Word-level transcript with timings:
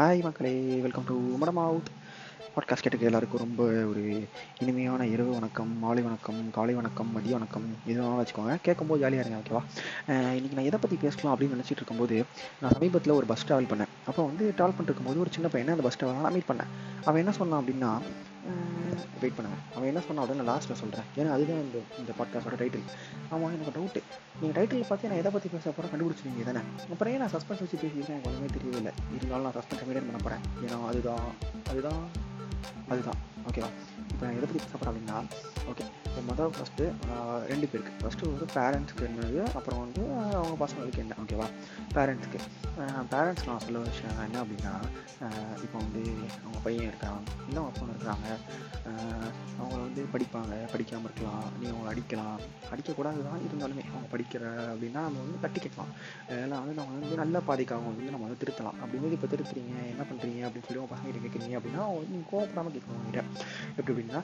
Hi 0.00 0.22
மக்களே 0.22 0.80
welcome 0.80 1.04
to 1.06 1.14
madam 1.36 1.56
out 1.56 1.88
podcast 2.56 2.82
கேட்டுக்கு 2.82 3.04
எல்லாருக்கும் 3.04 3.40
ரொம்ப 3.40 3.62
ஒரு 3.62 4.28
இனிமையான 4.58 5.06
இரவு 5.06 5.32
வணக்கம் 5.32 5.78
மாலை 5.78 6.02
வணக்கம் 6.02 6.50
காலை 6.50 6.74
வணக்கம் 6.74 7.12
மதிய 7.12 7.34
வணக்கம் 7.34 7.74
இதெல்லாம் 7.86 8.24
வச்சுக்கோங்க. 8.24 8.58
கேட்கும்போது 8.62 9.00
ஜாலியாக 9.00 9.28
இருங்க 9.28 9.38
ஓகேவா 9.42 9.62
இன்றைக்கி 10.10 10.54
நான் 10.54 10.64
எதை 10.64 10.78
பற்றி 10.80 10.96
பேசலாம் 10.96 11.40
அப்படின்னு 11.40 11.56
நினச்சிட்டு 11.56 11.80
இருக்கும்போது 11.80 12.24
நான் 12.60 12.72
சமீபத்தில் 12.72 13.12
ஒரு 13.12 13.26
பஸ் 13.26 13.46
ட்ராவல் 13.46 13.70
பண்ணேன். 13.72 13.92
அப்போ 14.06 14.24
வந்து 14.24 14.44
ட்ராவல் 14.48 14.76
பண்ணிட்டு 14.76 14.84
இருக்கும்போது 14.84 15.20
ஒரு 15.20 15.32
சின்ன 15.32 15.48
பையனை 15.48 15.74
அந்த 15.74 15.88
பஸ் 15.88 16.04
ட்ராவல் 16.04 16.20
நான் 16.20 16.32
மீட் 16.32 16.50
பண்ணேன். 16.52 16.72
அவன் 17.04 17.20
என்ன 17.20 17.32
சொன்னான் 17.32 17.64
அப்படின்னா 17.64 17.92
வெயிட் 19.20 19.36
பண்ணுங்கள் 19.36 19.62
அவன் 19.74 19.88
என்ன 19.88 20.00
சொன்னான் 20.00 20.22
அப்படின்னு 20.22 20.42
நான் 20.42 20.50
லாஸ்ட்டில் 20.50 20.72
சொல்கிறேன் 20.74 21.06
ஏன்னா 21.16 21.30
அதுதான் 21.30 21.60
இந்த 21.60 21.78
இந்த 21.98 22.12
பாட்காஸ்டோட 22.18 22.56
டைட்டில் 22.56 22.84
ஆமாம் 23.30 23.52
எனக்கு 23.52 23.74
டவுட்டு 23.76 24.00
நீங்கள் 24.40 24.56
டைட்டில் 24.58 24.88
பார்த்து 24.88 25.08
நான் 25.08 25.18
எதை 25.18 25.32
பற்றி 25.32 25.48
பேச 25.48 25.70
போகிறேன் 25.70 25.92
கண்டுபிடிச்சிருங்க 25.92 26.44
தானே? 26.44 26.62
அப்புறம் 26.92 27.12
ஏன் 27.12 27.18
நான் 27.18 27.34
சஸ்பென்ஸ் 27.34 27.62
வச்சு 27.64 27.76
பேசியிருக்கேன்? 27.76 28.10
எனக்கு 28.10 28.30
ஒன்றுமே 28.30 28.48
தெரியவில்லை 28.48 28.92
இருந்தாலும் 29.16 29.42
நான் 29.42 29.56
சஸ்பென்ஸ் 29.58 29.84
மெயின்டைன் 29.84 30.08
பண்ண 30.08 30.20
போகிறேன் 30.20 30.44
ஏன்னா 30.64 30.78
அதுதான் 30.86 31.26
அதுதான் 31.70 32.02
அதுதான். 32.88 33.20
ஓகேவா 33.48 33.70
இப்போ 34.12 34.22
நான் 34.26 34.36
எதை 34.36 34.46
பற்றி 34.46 34.60
பேச 34.62 34.72
போகிறேன் 34.72 34.92
அப்படின்னா 34.92 35.16
ஓகே 35.70 35.84
மொதல் 36.28 36.52
ஃபஸ்ட்டு 36.56 36.84
ரெண்டு 37.50 37.66
பேருக்கு. 37.70 37.92
ஃபஸ்ட்டு 38.02 38.28
வந்து 38.30 38.46
பேரண்ட்ஸ்க்கு 38.56 39.06
என்னது 39.08 39.40
அப்புறம் 39.58 39.80
வந்து 39.84 40.02
அவங்க 40.38 40.54
பசங்களுக்கு 40.62 41.00
என்ன? 41.04 41.16
ஓகேவா 41.22 41.46
பேரண்ட்ஸ்க்கு 41.96 42.38
பேரண்ட்ஸ் 43.12 43.46
நான் 43.48 43.62
சொல்ல 43.64 43.82
விஷயம் 43.88 44.22
என்ன 44.26 44.40
அப்படின்னா 44.44 44.72
இப்போ 45.64 45.76
வந்து 45.84 46.02
அவங்க 46.42 46.60
பையன் 46.66 46.88
இருக்கான். 46.90 47.22
இல்லை 47.48 47.58
அவங்க 47.62 47.74
பொண்ணு 47.78 47.94
இருக்கிறாங்க 47.94 48.28
அவங்க 49.60 49.76
வந்து 49.84 50.02
படிப்பாங்க. 50.14 50.54
படிக்காமல் 50.74 51.08
இருக்கலாம். 51.08 51.46
நீ 51.60 51.66
அவங்க 51.72 51.88
அடிக்கலாம். 51.92 52.38
அடிக்கக்கூடாது 52.72 53.26
தான் 53.28 53.44
இருந்தாலுமே. 53.48 53.84
படிக்கிற 54.14 54.44
அப்படின்னா 54.72 55.00
நம்ம 55.06 55.22
வந்து 55.24 55.40
தட்டி 55.44 55.60
கேட்கலாம். 55.64 55.92
அதெல்லாம் 56.30 56.62
வந்து 56.62 56.76
நம்ம 56.78 56.94
வந்து 56.96 57.20
நல்ல 57.22 57.42
பாதைக்காக 57.48 57.86
வந்து 57.90 58.14
நம்ம 58.14 58.24
வந்து 58.28 58.40
திருத்தலாம். 58.44 58.78
அப்படிங்கிறது 58.82 59.18
இப்போ 59.18 59.30
திருத்துறீங்க 59.34 59.74
என்ன 59.92 60.06
பண்ணுறீங்க 60.10 60.42
அப்படின்னு 60.48 60.68
சொல்லி 60.68 60.82
உங்கள் 60.82 60.94
பசங்க 60.94 61.24
கேட்குறீங்க 61.26 61.58
அப்படின்னா 61.60 61.82
அவங்க 61.86 62.00
வந்து 62.00 62.14
நீங்கள் 62.16 62.30
கோவப்படாமல் 62.32 62.74
கேட்கணும் 62.76 62.98
உங்ககிட்ட 63.00 63.22
எப்படி 63.78 63.92
அப்படின்னா 63.94 64.20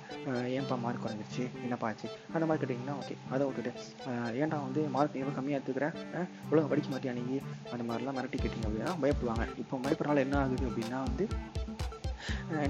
ஏன்ப்பா 0.58 0.76
மார்க் 0.84 1.04
குறைஞ்சிருச்சு? 1.04 1.44
என்னப்பா 1.66 1.88
ஆச்சு? 1.90 2.08
அந்த 2.34 2.44
மாதிரி 2.48 2.60
கேட்டிங்கன்னா 2.62 2.96
ஓகே 3.02 3.16
அதை 3.34 3.42
விட்டுட்டு 3.48 3.72
ஏன்டா 4.42 4.58
வந்து 4.66 4.82
மார்க் 4.96 5.20
எவ்வளோ 5.22 5.36
கம்மியாக 5.38 5.58
எடுத்துக்கிறேன் 5.58 5.94
ஒழுங்கா 6.50 6.68
படிக்க 6.72 6.88
மாட்டேன் 6.94 7.18
நீ? 7.30 7.38
அந்த 7.74 7.82
மாதிரிலாம் 7.88 8.16
மிரட்டி 8.18 8.38
கேட்டிங்க 8.42 8.68
அப்படின்னா 8.68 8.94
பயப்படுவாங்க. 9.04 9.46
இப்போ 9.62 9.80
பயப்படுறனால 9.86 10.24
என்ன 10.26 10.36
ஆகுது 10.42 10.64
அப்படின்னா 10.70 11.00
வந்து 11.08 11.24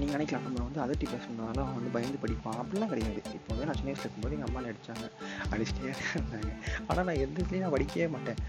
நீங்கள் 0.01 0.15
நினைக்கலாம். 0.15 0.45
நம்ம 0.47 0.63
வந்து 0.67 0.81
அதட்டி 0.85 1.05
பேசணுனால 1.13 1.57
அவன் 1.63 1.77
வந்து 1.79 1.91
பயந்து 1.95 2.19
படிப்பான். 2.23 2.57
அப்படிலாம் 2.63 2.91
கிடையாது. 2.93 3.19
இப்போ 3.37 3.49
வந்து 3.53 3.67
நான் 3.69 3.79
சின்ன 3.79 3.89
வயசுல 3.91 4.05
இருக்கும்போது 4.07 4.35
எங்கள் 4.37 4.49
அம்மா 4.49 4.61
அடித்தாங்க 4.71 5.05
அடிச்சிட்டே 5.53 5.91
இருந்தாங்க. 6.13 6.51
ஆனால் 6.89 7.05
நான் 7.09 7.21
எந்த 7.25 7.37
இதுலேயும் 7.43 7.65
நான் 7.65 7.75
படிக்கவே 7.75 8.07
மாட்டேன். 8.15 8.39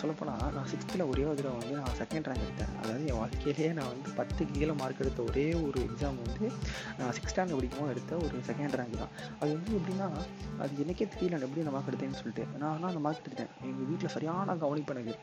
சொல்லப்போனால் 0.00 0.52
நான் 0.56 0.68
சிக்ஸ்த்தில் 0.72 1.06
ஒரே 1.12 1.24
ஒரு 1.30 1.38
தடவை 1.40 1.56
வந்து 1.62 1.76
நான் 1.82 1.96
செகண்ட் 2.02 2.28
ரேங்க் 2.30 2.44
எடுத்தேன். 2.46 2.72
அதாவது 2.80 3.04
என் 3.12 3.18
வாழ்க்கையிலேயே 3.22 3.70
நான் 3.78 3.90
வந்து 3.92 4.10
பத்து 4.20 4.42
கீழே 4.52 4.74
மார்க் 4.80 5.02
எடுத்த 5.04 5.20
ஒரே 5.30 5.46
ஒரு 5.66 5.78
எக்ஸாம் 5.88 6.18
வந்து 6.24 6.46
நான் 6.98 7.12
சிக்ஸ் 7.18 7.32
ஸ்டாண்டர்ட் 7.34 7.58
படிக்கும்போது 7.58 7.92
எடுத்த 7.94 8.16
ஒரு 8.26 8.36
செகண்ட் 8.50 8.76
ரேங்க் 8.80 8.96
தான். 9.02 9.12
அது 9.40 9.50
வந்து 9.56 9.72
எப்படின்னா 9.78 10.08
அது 10.64 10.82
எனக்கே 10.84 11.08
தெரியல 11.14 11.34
நான் 11.36 11.46
எப்படி 11.48 11.64
அந்த 11.64 11.74
மார்க் 11.76 11.90
எடுத்தேன்னு 11.92 12.20
சொல்லிட்டு. 12.20 12.44
நான் 12.60 12.72
ஆனால் 12.74 12.90
அந்த 12.92 13.02
மார்க் 13.06 13.22
எடுத்துட்டேன். 13.22 13.52
எங்கள் 13.70 13.88
வீட்டில் 13.90 14.12
சரியான 14.16 14.56
கவனிப்பு 14.64 14.94
எனக்கு. 14.96 15.14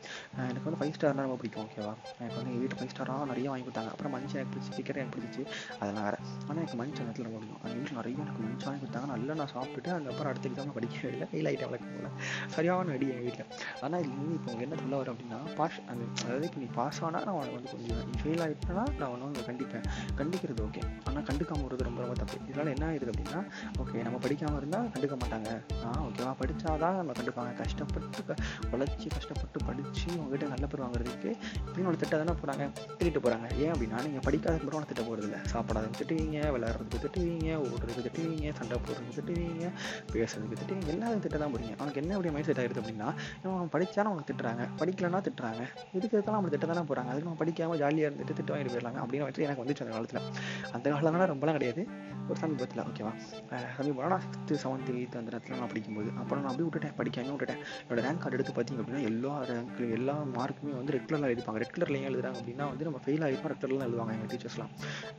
எனக்கு 0.50 0.66
வந்து 0.68 0.80
ஃபைவ் 0.80 0.94
ஸ்டார்னா 0.96 1.26
ரொம்ப 1.26 1.38
பிடிக்கும் 1.42 1.64
ஓகேவா 1.66 1.92
எனக்கு 2.20 2.38
வந்து 2.38 2.50
எங்கள் 2.50 2.62
வீட்டில் 2.64 2.80
ஃபைவ் 2.80 2.92
ஸ்டாராக 2.94 3.26
நிறைய 3.32 3.46
வாங்கி 3.52 3.64
கொடுத்தாங்க. 3.66 3.90
அப்புறம் 3.94 4.12
மஞ்சள் 4.16 4.38
எனக்கு 4.40 4.54
பிடிச்சி 4.54 4.72
டிக்கெட் 4.78 5.00
எனக்கு 5.02 5.14
பிடிச்சி 5.16 5.24
அதெல்லாம் 5.80 6.06
வேறு. 6.08 6.18
ஆனால் 6.48 6.60
எனக்கு 6.62 6.78
மஞ்சள் 6.80 7.04
நேரத்தில் 7.06 7.26
ரொம்ப 7.28 7.38
பிடிக்கும் 7.40 7.62
அந்த 7.66 7.74
வீட்டில் 7.78 7.98
நிறைய 8.00 8.22
எனக்கு 8.24 8.42
மஞ்சள் 8.46 8.80
கொடுத்தாங்க. 8.82 9.08
நல்லா 9.14 9.34
நான் 9.40 9.52
சாப்பிட்டுட்டு 9.54 9.90
அதுக்கப்புறம் 9.96 10.30
அடுத்த 10.32 10.48
எக்ஸாம் 10.50 10.74
படிக்கவே 10.78 11.10
இல்லை. 11.14 11.26
ஃபெயில் 11.32 11.48
ஆகிட்டேன் 11.50 11.70
வழக்கம் 11.72 11.94
போல 11.96 12.10
சரியான 12.56 12.92
அடி 12.96 13.06
எங்கள் 13.14 13.26
வீட்டில் 13.28 13.46
ஆனால் 13.84 14.00
இது 14.04 14.14
வந்து 14.20 14.36
இப்போ 14.38 14.52
என்ன 14.66 14.76
சொல்ல 14.82 14.94
வரும் 15.00 15.14
அப்படின்னா 15.14 15.38
பாஸ் 15.58 15.78
அந்த 15.90 16.02
அதாவது 16.24 16.46
இப்போ 16.50 16.60
நீ 16.64 16.68
பாஸ் 16.78 17.00
ஆனால் 17.08 17.24
நான் 17.28 17.36
உனக்கு 17.40 17.56
வந்து 17.58 17.72
கொஞ்சம் 17.74 18.02
நீ 18.10 18.14
ஃபெயில் 18.22 18.42
ஆகிட்டனா 18.46 18.84
நான் 19.00 19.10
உன்னை 19.14 19.24
வந்து 19.28 19.44
கண்டிப்பேன். 19.50 19.86
கண்டிக்கிறது 20.20 20.62
ஓகே 20.68 20.82
ஆனால் 21.08 21.26
கண்டுக்காம 21.30 21.64
வருது 21.66 21.88
ரொம்ப 21.88 22.00
ரொம்ப 22.04 22.16
தப்பு. 22.22 22.38
இதனால் 22.50 22.72
என்ன 22.74 22.84
ஆயிடுது 22.90 23.12
அப்படின்னா 23.14 23.40
ஓகே 23.82 24.04
நம்ம 24.08 24.20
படிக்காமல் 24.26 24.60
இருந்தால் 24.60 24.88
கண்டுக்க 24.94 25.16
மாட்டாங்க. 25.22 25.50
ஆ 25.86 25.90
ஓகேவா 26.08 26.32
படித்தாதான் 26.42 26.98
நம்ம 27.00 27.14
கண்டுப்பாங்க. 27.20 27.52
கஷ்டப்பட்டு 27.62 28.34
உழைச்சி 28.74 29.08
கஷ்டப்பட்டு 29.16 29.58
படித்து 29.68 30.08
உங்ககிட்ட 30.20 30.46
நல்ல 30.54 30.64
பேர் 30.70 30.82
வாங்குறதுக்கு 30.84 31.30
இப்படின்னு 31.66 31.90
ஒரு 31.90 31.98
திட்டம் 32.00 32.20
தானே 32.22 32.34
போகிறாங்க 32.40 32.64
திட்டிட்டு 32.98 33.20
போகிறாங்க 33.24 33.46
ஏன் 33.64 33.72
அப்படின்னா 33.74 33.98
நீங்கள் 34.06 34.24
படிக்காத 34.26 34.54
மட்டும் 34.62 34.78
உனக்கு 34.78 34.92
திட்ட 34.92 35.04
போகிறது 35.08 35.15
இல்லை 35.24 35.38
சாப்பிடாததுக்கு 35.52 36.00
திட்டுவீங்க 36.00 36.38
விளையாடுறதுக்கு 36.54 37.02
திட்டுவீங்க 37.04 37.48
ஓடுறதுக்கு 37.64 38.04
திட்டுவீங்க 38.06 38.52
சண்டை 38.58 38.78
போடுறதுக்கு 38.84 39.16
திட்டுவீங்க 39.18 39.66
பேசுறதுக்கு 40.12 40.58
திட்டுவீங்க 40.60 40.90
எல்லாத்தையும் 40.94 41.24
திட்ட 41.26 41.38
தான் 41.42 41.52
போறீங்க. 41.54 41.74
அவனுக்கு 41.78 42.00
என்ன 42.02 42.14
அப்படி 42.16 42.32
மைண்ட் 42.34 42.48
செட் 42.48 42.60
ஆகிடுது 42.62 42.82
அப்படின்னா 42.82 43.08
இவன் 43.42 43.56
அவன் 43.56 43.72
படிச்சானா 43.74 44.10
அவனுக்கு 44.12 44.30
திட்டுறாங்க 44.32 44.64
படிக்கலன்னா 44.80 45.20
திட்டுறாங்க. 45.28 45.62
எதுக்கு 45.96 46.16
எடுத்தாலும் 46.16 46.50
திட்ட 46.54 46.66
தானே 46.72 46.84
போகிறாங்க 46.90 47.10
அதுக்கு 47.12 47.28
நம்ம 47.28 47.40
படிக்காமல் 47.42 47.78
ஜாலியாக 47.82 48.10
இருந்துட்டு 48.10 48.36
திட்டு 48.38 48.52
வாங்கிட்டு 48.54 48.74
போயிடலாங்க 48.74 49.00
அப்படின்னு 49.04 49.26
வச்சு 49.28 49.46
எனக்கு 49.48 49.64
வந்துச்சு 49.64 49.84
அந்த 49.86 49.94
காலத்தில். 49.96 50.22
அந்த 50.72 50.90
காலம்லாம் 50.90 51.30
ரொம்பலாம் 51.32 51.58
கிடையாது. 51.58 51.84
ஒரு 52.28 52.38
சமீபத்தில் 52.42 52.82
ஓகேவா? 52.88 53.10
சமீபம் 53.76 54.08
நான் 54.12 54.22
சிக்ஸ்த்து 54.24 54.60
செவன்த்து 54.62 54.94
எயித்து 55.00 55.18
அந்த 55.20 55.30
நேரத்தில் 55.30 55.58
நான் 55.58 55.68
படிக்கும்போது 55.72 56.08
அப்புறம் 56.20 56.42
நான் 56.44 56.52
அப்படியே 56.52 56.68
விட்டுட்டேன் 56.68 56.96
படிக்காம 57.00 57.32
விட்டுட்டேன். 57.34 57.60
என்னோட 57.82 58.00
ரேங்க் 58.06 58.22
கார்டு 58.22 58.36
எடுத்து 58.38 58.54
பார்த்தீங்க 58.56 58.80
அப்படின்னா 58.82 59.02
எல்லா 59.10 59.32
ரேங்க்கு 59.50 59.84
எல்லா 59.98 60.16
மார்க்குமே 60.38 60.74
வந்து 60.76 60.92
ரெட் 60.96 61.08
கலரில் 61.10 61.28
எழுதிப்பாங்க. 61.32 61.58
ரெட் 61.64 61.94
ஏன் 61.96 62.08
எழுதுறாங்க 62.10 62.38
அப்படின்னா 62.40 62.66
வந்து 62.72 62.84
நம்ம 62.84 63.00
ஃபெயில் 63.04 63.24
ஆகிருப்போம் 63.26 63.52
ரெட் 63.52 63.62
கலரில் 63.64 63.86
எழுதுவாங்க 63.86 64.12
எங்கள் 64.16 64.30
டீச்சர்ஸ்லாம் 64.32 64.72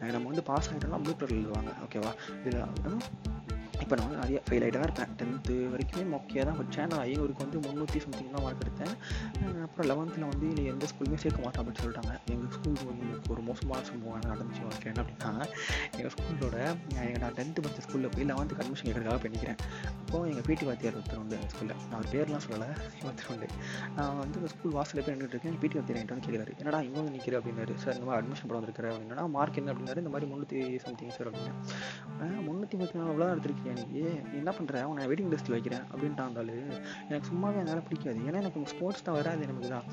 நம்ம 0.08 0.28
வந்து 0.28 0.44
பாஸ் 0.44 0.70
ஆகிட்டோம்னா 0.70 1.02
ப்ளூ 1.04 1.14
கலர் 1.14 1.36
எழுதுவாங்க 1.36 1.74
ஓகேவா 1.86 2.12
இதில் 2.40 2.62
இப்போ 3.84 3.94
நான் 3.98 4.06
வந்து 4.08 4.20
நிறைய 4.22 4.38
ஃபெயில் 4.48 4.64
ஆகிட்டு 4.66 4.80
தான் 4.80 4.88
இருப்பேன் 4.88 5.12
டென்த்து 5.20 5.56
வரைக்குமே 5.74 6.04
மொக்கையாக 6.14 6.46
தான் 6.50 6.58
படித்தேன் 6.60 6.90
நான் 6.94 7.04
ஐநூறுக்கு 7.10 7.44
வந்து 7.46 7.60
முந்நூற்றி 7.66 8.00
சம்திங் 8.06 8.32
தான் 8.36 8.44
மார்க் 8.46 8.64
எடுத்தேன். 8.66 8.94
அப்புறம் 9.66 9.88
லெவன்த்தில் 9.92 10.26
வந்து 10.32 10.48
இல்லை 10.52 10.64
எந்த 10.74 10.86
ஸ்கூலுமே 10.92 11.18
சேர்க்க 11.24 11.46
மாட்டோம் 11.46 11.62
அப்படின்னு 11.62 11.82
சொல்லிட்டாங்க. 11.84 12.14
எங்கள் 12.34 12.52
ஸ்கூலுக்கு 12.56 12.88
வந்து 12.92 13.08
ஒரு 13.34 13.42
மோசமான 13.50 13.84
சம்பவம் 13.90 14.26
நடந்துச்சு 14.32 14.64
வாழ்க்கை 14.68 14.88
என்ன 14.92 15.04
அப்படின்னா 15.04 15.32
எங்கள் 15.98 16.14
ஸ்கூலோட 16.16 16.58
நான் 17.22 17.36
டென்த்து 17.40 17.64
படித்த 17.66 17.86
ஸ்கூலில் 17.88 18.12
போய் 18.16 18.28
லெவன்த்துக்கு 18.32 18.64
அட்மிஷன் 18.66 18.90
எடுக்கிறதுக்காக 18.92 19.22
பண்ணிக்கிறேன் 19.26 19.60
அப்போது 20.02 20.30
எங்கள் 20.32 20.46
பிடி 20.50 20.66
வாத்தியார் 20.70 20.98
ஒருத்தர் 21.00 21.22
உண்டு 21.24 21.38
எங்கள் 21.40 21.54
ஸ்கூலில் 21.54 21.76
நான் 21.90 22.00
ஒரு 22.02 22.10
பேர்லாம் 22.16 22.44
சொல்லலை 22.48 22.70
ஒருத்தர் 23.08 23.32
உண்டு. 23.36 23.50
நான் 23.98 24.20
வந்து 24.24 24.52
ஸ்கூல் 24.56 24.76
வாசலில் 24.78 25.04
போய் 25.06 25.16
நின்றுட்டு 25.16 25.38
இருக்கேன். 25.38 25.58
பிடி 25.64 25.76
வாத்தியார் 25.80 26.00
என்கிட்ட 26.02 26.18
வந்து 26.18 26.28
கேட்குறாரு 26.28 26.54
என்னடா 26.62 26.82
இங்கே 26.88 27.00
வந்து 27.02 27.16
நிற்கிற 27.18 27.40
அப்படின்னாரு. 27.42 27.76
சார் 27.86 27.96
இந்த 27.98 28.08
மாதிரி 28.10 28.22
அட்மிஷன் 28.22 28.50
போட 28.52 28.58
வந்திருக்கிறேன் 28.60 28.94
அப்படின்னா 28.96 29.26
மார்க் 29.38 29.60
என்ன? 29.62 29.72
அப்படின்னாரு. 29.74 30.02
இந்த 30.06 30.14
மாதிரி 30.16 30.30
முந்நூற்றி 30.34 30.62
சம்திங் 30.86 31.16
சார் 31.18 31.30
அப்படின்னு 31.32 32.44
முந்நூற்றி 32.48 32.76
பத்து 32.82 33.00
நாலு 33.00 33.12
எவ்வளோ 33.14 33.28
நீ. 33.76 34.02
என்ன 34.40 34.50
பண்ணுற 34.58 34.84
உன்னை 34.90 35.06
வெயிட்டிங் 35.10 35.32
லிஸ்ட்டில் 35.34 35.56
வைக்கிறேன் 35.56 35.84
அப்படின்ட்டா 35.92 36.26
இருந்தாலும் 36.28 36.72
எனக்கு 37.08 37.30
சும்மாவே 37.32 37.60
அதனால் 37.62 37.84
பிடிக்காது. 37.88 38.20
ஏன்னா 38.28 38.40
எனக்கு 38.44 38.66
ஸ்போர்ட்ஸ் 38.74 39.06
தான் 39.08 39.18
வராது 39.20 39.42
எனக்கு 39.48 39.72
தான். 39.76 39.88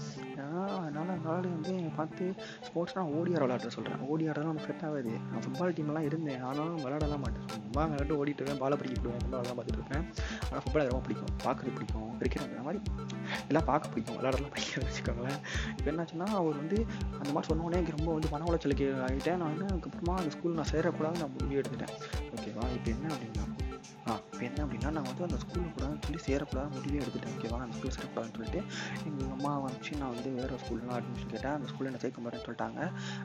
அதனால் 0.84 1.12
அதனால 1.16 1.40
வந்து 1.56 1.74
பார்த்து 1.98 2.24
ஸ்போர்ட்ஸ்னால் 2.68 3.12
ஓடி 3.18 3.32
ஆட 3.40 3.58
சொல்கிறேன் 3.76 4.02
ஓடி 4.12 4.24
ஆடலாம் 4.30 4.50
நமக்கு 4.52 4.70
செட் 4.70 4.84
ஆகாது. 4.88 5.14
நான் 5.30 5.44
ஃபுட்பால் 5.46 5.74
டீம்லாம் 5.78 6.08
இருந்தேன். 6.10 6.40
ஆனாலும் 6.48 6.80
விளாடலாம் 6.84 7.22
மாட்டேன். 7.24 7.46
சும்மா 7.66 7.84
விளையாட்டு 7.90 8.18
ஓடிட்டு 8.20 8.40
இருப்பேன் 8.42 8.62
பாலை 8.62 8.76
பிடிக்க 8.80 9.00
போடுவேன் 9.00 9.24
இந்த 9.26 9.54
பார்த்துட்டு 9.58 9.80
இருப்பேன். 9.80 10.04
ஆனால் 10.48 10.62
ஃபுட்பால் 10.64 10.90
ரொம்ப 10.92 11.02
பிடிக்கும். 11.06 11.32
பார்க்குறது 11.46 11.74
பிடிக்கும். 11.78 12.10
கிரிக்கெட் 12.20 12.46
அந்த 12.46 12.64
மாதிரி 12.68 12.80
எல்லாம் 13.48 13.68
பார்க்க 13.70 13.92
பிடிக்கும். 13.94 14.18
விளாடலாம் 14.20 14.52
பிடிக்காது 14.56 14.86
வச்சுக்கோங்களேன். 14.88 15.40
இப்போ 15.76 15.88
என்னாச்சுன்னா 15.92 16.28
அவர் 16.40 16.60
வந்து 16.62 16.78
அந்த 17.20 17.30
மாதிரி 17.34 17.48
சொன்னோடனே 17.50 17.78
எனக்கு 17.80 17.96
ரொம்ப 17.98 18.10
வந்து 18.16 18.30
மன 18.34 18.46
உளைச்சலுக்கு 18.50 18.88
ஆகிட்டேன். 19.06 19.38
நான் 19.42 19.52
வந்து 19.52 19.68
அதுக்கப்புறமா 19.70 20.16
அந்த 20.22 20.32
ஸ்கூல் 20.36 20.58
நான் 20.60 20.72
சேரக்கூடாது 20.74 21.22
நான் 21.22 21.34
முடிவு 21.36 21.60
எடுத்துட்டேன். 21.62 21.94
ஓகேவா 22.34 22.66
இப்போ 22.76 22.90
என்ன 22.96 23.12
அப்படின்னா 23.14 23.44
இப்போ 24.04 24.42
என்ன 24.46 24.58
அப்படின்னா 24.64 24.88
நான் 24.94 25.06
வந்து 25.08 25.24
அந்த 25.26 25.36
ஸ்கூலில் 25.42 25.70
கூட 25.74 25.84
சொல்லி 26.06 26.18
சேரக்கூடாது 26.26 26.68
முடிவே 26.74 26.98
எடுத்துட்டேன் 27.02 27.34
ஓகேவா 27.36 27.58
அந்த 27.64 27.74
ஸ்கூல் 27.76 27.94
சேரக்கூடாதுன்னு 27.96 28.36
சொல்லிட்டு 28.36 28.60
எங்கள் 29.08 29.30
அம்மா 29.36 29.52
வந்துச்சு. 29.64 29.92
நான் 30.00 30.12
வந்து 30.14 30.30
வேறு 30.38 30.58
ஸ்கூல்லாம் 30.62 30.94
அட்மிஷன் 30.96 31.30
கேட்டேன். 31.34 31.54
அந்த 31.58 31.68
ஸ்கூலில் 31.70 31.90
என்ன 31.90 32.00
சேர்க்க 32.02 32.24
மாட்டேன்னு 32.24 32.46
சொல்லிட்டாங்க. 32.46 32.80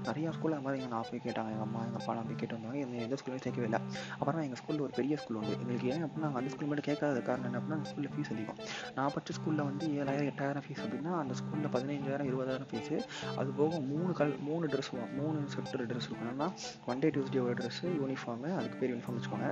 நிறையா 0.08 0.30
ஸ்கூலில் 0.38 0.56
அது 0.58 0.66
மாதிரி 0.68 0.88
நான் 0.94 1.08
போய் 1.10 1.24
கேட்டாங்க. 1.26 1.50
எங்கள் 1.56 1.68
அம்மா 1.68 1.80
எங்கள் 1.88 2.02
அப்பா 2.02 2.14
நான் 2.18 2.28
போய் 2.30 2.40
கேட்டு 2.42 2.56
வந்தாங்க 2.58 2.80
என்ன 2.86 3.02
எந்த 3.08 3.18
ஸ்கூல்லையும் 3.22 3.44
சேர்க்கவே 3.46 3.68
இல்லை. 3.70 3.80
அப்புறம் 4.20 4.42
எங்கள் 4.46 4.62
ஸ்கூலில் 4.62 4.84
ஒரு 4.88 4.94
பெரிய 5.00 5.18
ஸ்கூல் 5.24 5.40
உண்டு. 5.42 5.54
எங்களுக்கு 5.64 5.90
ஏன் 5.94 6.06
அப்படின்னா 6.08 6.30
அந்த 6.42 6.52
ஸ்கூல் 6.56 6.70
மட்டும் 6.72 6.88
கேட்காத 6.90 7.22
காரணம் 7.30 7.48
என்ன 7.50 7.60
அப்படின்னா 7.62 7.80
அந்த 7.80 7.90
ஸ்கூலில் 7.92 8.14
ஃபீஸ் 8.16 8.32
அதிகம். 8.36 8.60
நான் 8.98 9.12
படித்த 9.16 9.36
ஸ்கூலில் 9.40 9.64
வந்து 9.70 9.88
ஏழாயிரம் 10.00 10.30
எட்டாயிரம் 10.32 10.66
ஃபீஸ் 10.68 10.84
அப்படின்னா 10.86 11.14
அந்த 11.24 11.36
ஸ்கூலில் 11.42 11.72
பதினஞ்சாயிரம் 11.76 12.30
இருபதாயிரம் 12.32 12.72
ஃபீஸு 12.72 12.98
அது 13.40 13.50
போக 13.60 13.82
மூணு 13.92 14.12
கல் 14.22 14.36
மூணு 14.50 14.66
ட்ரெஸ் 14.74 14.92
மூணு 15.20 15.38
செப்டர் 15.56 15.86
ட்ரெஸ் 15.92 16.10
இருக்கணும்னா 16.12 16.50
ஒன் 16.92 17.04
டே 17.04 17.12
டியூஸ்டே 17.18 17.44
ஒரு 17.48 17.58
ட்ரெஸ்ஸு 17.62 17.88
யூனிஃபார்மு 18.02 18.52
அதுக்கு 18.60 18.80
பேர் 18.82 18.94
யூனிஃபார்ம் 18.96 19.20
வச்சுக்கோங்க. 19.20 19.50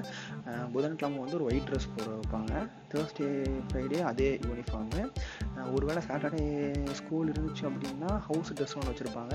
புதன்கிழமை 0.75 1.15
அவங்க 1.17 1.25
வந்து 1.25 1.37
ஒரு 1.39 1.47
ஒயிட் 1.49 1.67
ட்ரெஸ் 1.69 1.87
போட 1.95 2.09
வைப்பாங்க. 2.17 2.53
தேர்ஸ்டே 2.91 3.27
ஃப்ரைடே 3.69 3.99
அதே 4.09 4.27
யூனிஃபார்மு 4.47 5.01
ஒருவேளை 5.75 6.01
சாட்டர்டே 6.07 6.43
ஸ்கூல் 6.99 7.31
இருந்துச்சு 7.31 7.63
அப்படின்னா 7.69 8.09
ஹவுஸ் 8.27 8.51
ட்ரெஸ் 8.57 8.75
ஒன்று 8.79 8.91
வச்சுருப்பாங்க. 8.91 9.33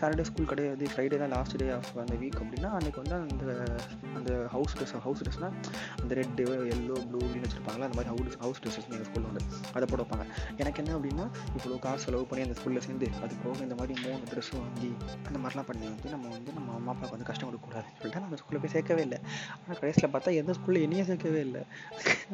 சாட்டர்டே 0.00 0.24
ஸ்கூல் 0.28 0.50
கிடையாது 0.52 0.84
ஃப்ரைடே 0.92 1.18
தான் 1.22 1.32
லாஸ்ட் 1.36 1.56
டே 1.62 1.66
ஆஃப் 1.76 1.90
அந்த 2.04 2.14
வீக் 2.22 2.38
அப்படின்னா 2.42 2.70
அன்றைக்கி 2.78 3.00
வந்து 3.02 3.16
அந்த 3.16 3.74
அந்த 4.18 4.30
ஹவுஸ் 4.54 4.74
ட்ரெஸ் 4.78 4.94
ஹவுஸ் 5.06 5.22
ட்ரெஸ்னால் 5.24 5.56
அந்த 6.02 6.12
ரெட்டு 6.20 6.44
எல்லோ 6.76 6.96
ப்ளூ 7.08 7.20
அப்படின்னு 7.26 7.48
வச்சுருப்பாங்களா 7.48 7.88
அந்த 7.88 7.98
மாதிரி 7.98 8.10
ஹவுஸ் 8.12 8.38
ஹவுஸ் 8.44 8.60
ட்ரெஸ்ஸஸ் 8.62 8.88
எங்கள் 8.90 9.08
ஸ்கூலில் 9.08 9.28
வந்து 9.30 9.44
அதை 9.76 9.88
போட 9.92 10.00
வைப்பாங்க. 10.02 10.26
எனக்கு 10.62 10.80
என்ன 10.84 10.94
அப்படின்னா 10.98 11.26
இவ்வளோ 11.56 11.78
காசு 11.86 12.02
செலவு 12.06 12.26
பண்ணி 12.30 12.44
அந்த 12.48 12.56
ஸ்கூலில் 12.60 12.84
சேர்ந்து 12.86 13.10
அது 13.26 13.34
போக 13.44 13.62
இந்த 13.68 13.78
மாதிரி 13.80 13.94
மூணு 14.06 14.22
ட்ரெஸ் 14.32 14.52
வாங்கி 14.58 14.90
அந்த 15.28 15.36
மாதிரிலாம் 15.42 15.68
பண்ணி 15.72 15.86
வந்து 15.92 16.08
நம்ம 16.14 16.26
வந்து 16.36 16.50
நம்ம 16.58 16.68
அம்மா 16.78 16.90
அப்பாவுக்கு 16.94 17.16
வந்து 17.16 17.28
கஷ்டம் 17.30 17.48
கொடுக்கக்கூடாதுன்னு 17.50 17.98
சொல்லிட்டு 17.98 18.20
நான் 18.20 18.30
அந்த 18.30 18.40
ஸ்கூலில் 18.42 18.62
போய் 18.64 18.74
சேர்க்கவே 18.76 19.04
இல்லை. 19.08 19.20
ஆனால் 19.60 19.80
கடைசியில் 19.82 20.12
பார்த்தா 20.14 20.36
எந்த 20.42 20.54
ஸ்கூலில் 20.58 20.84
என்னையே 20.86 21.04
கேட்கவே 21.16 21.40
இல்லை. 21.46 21.62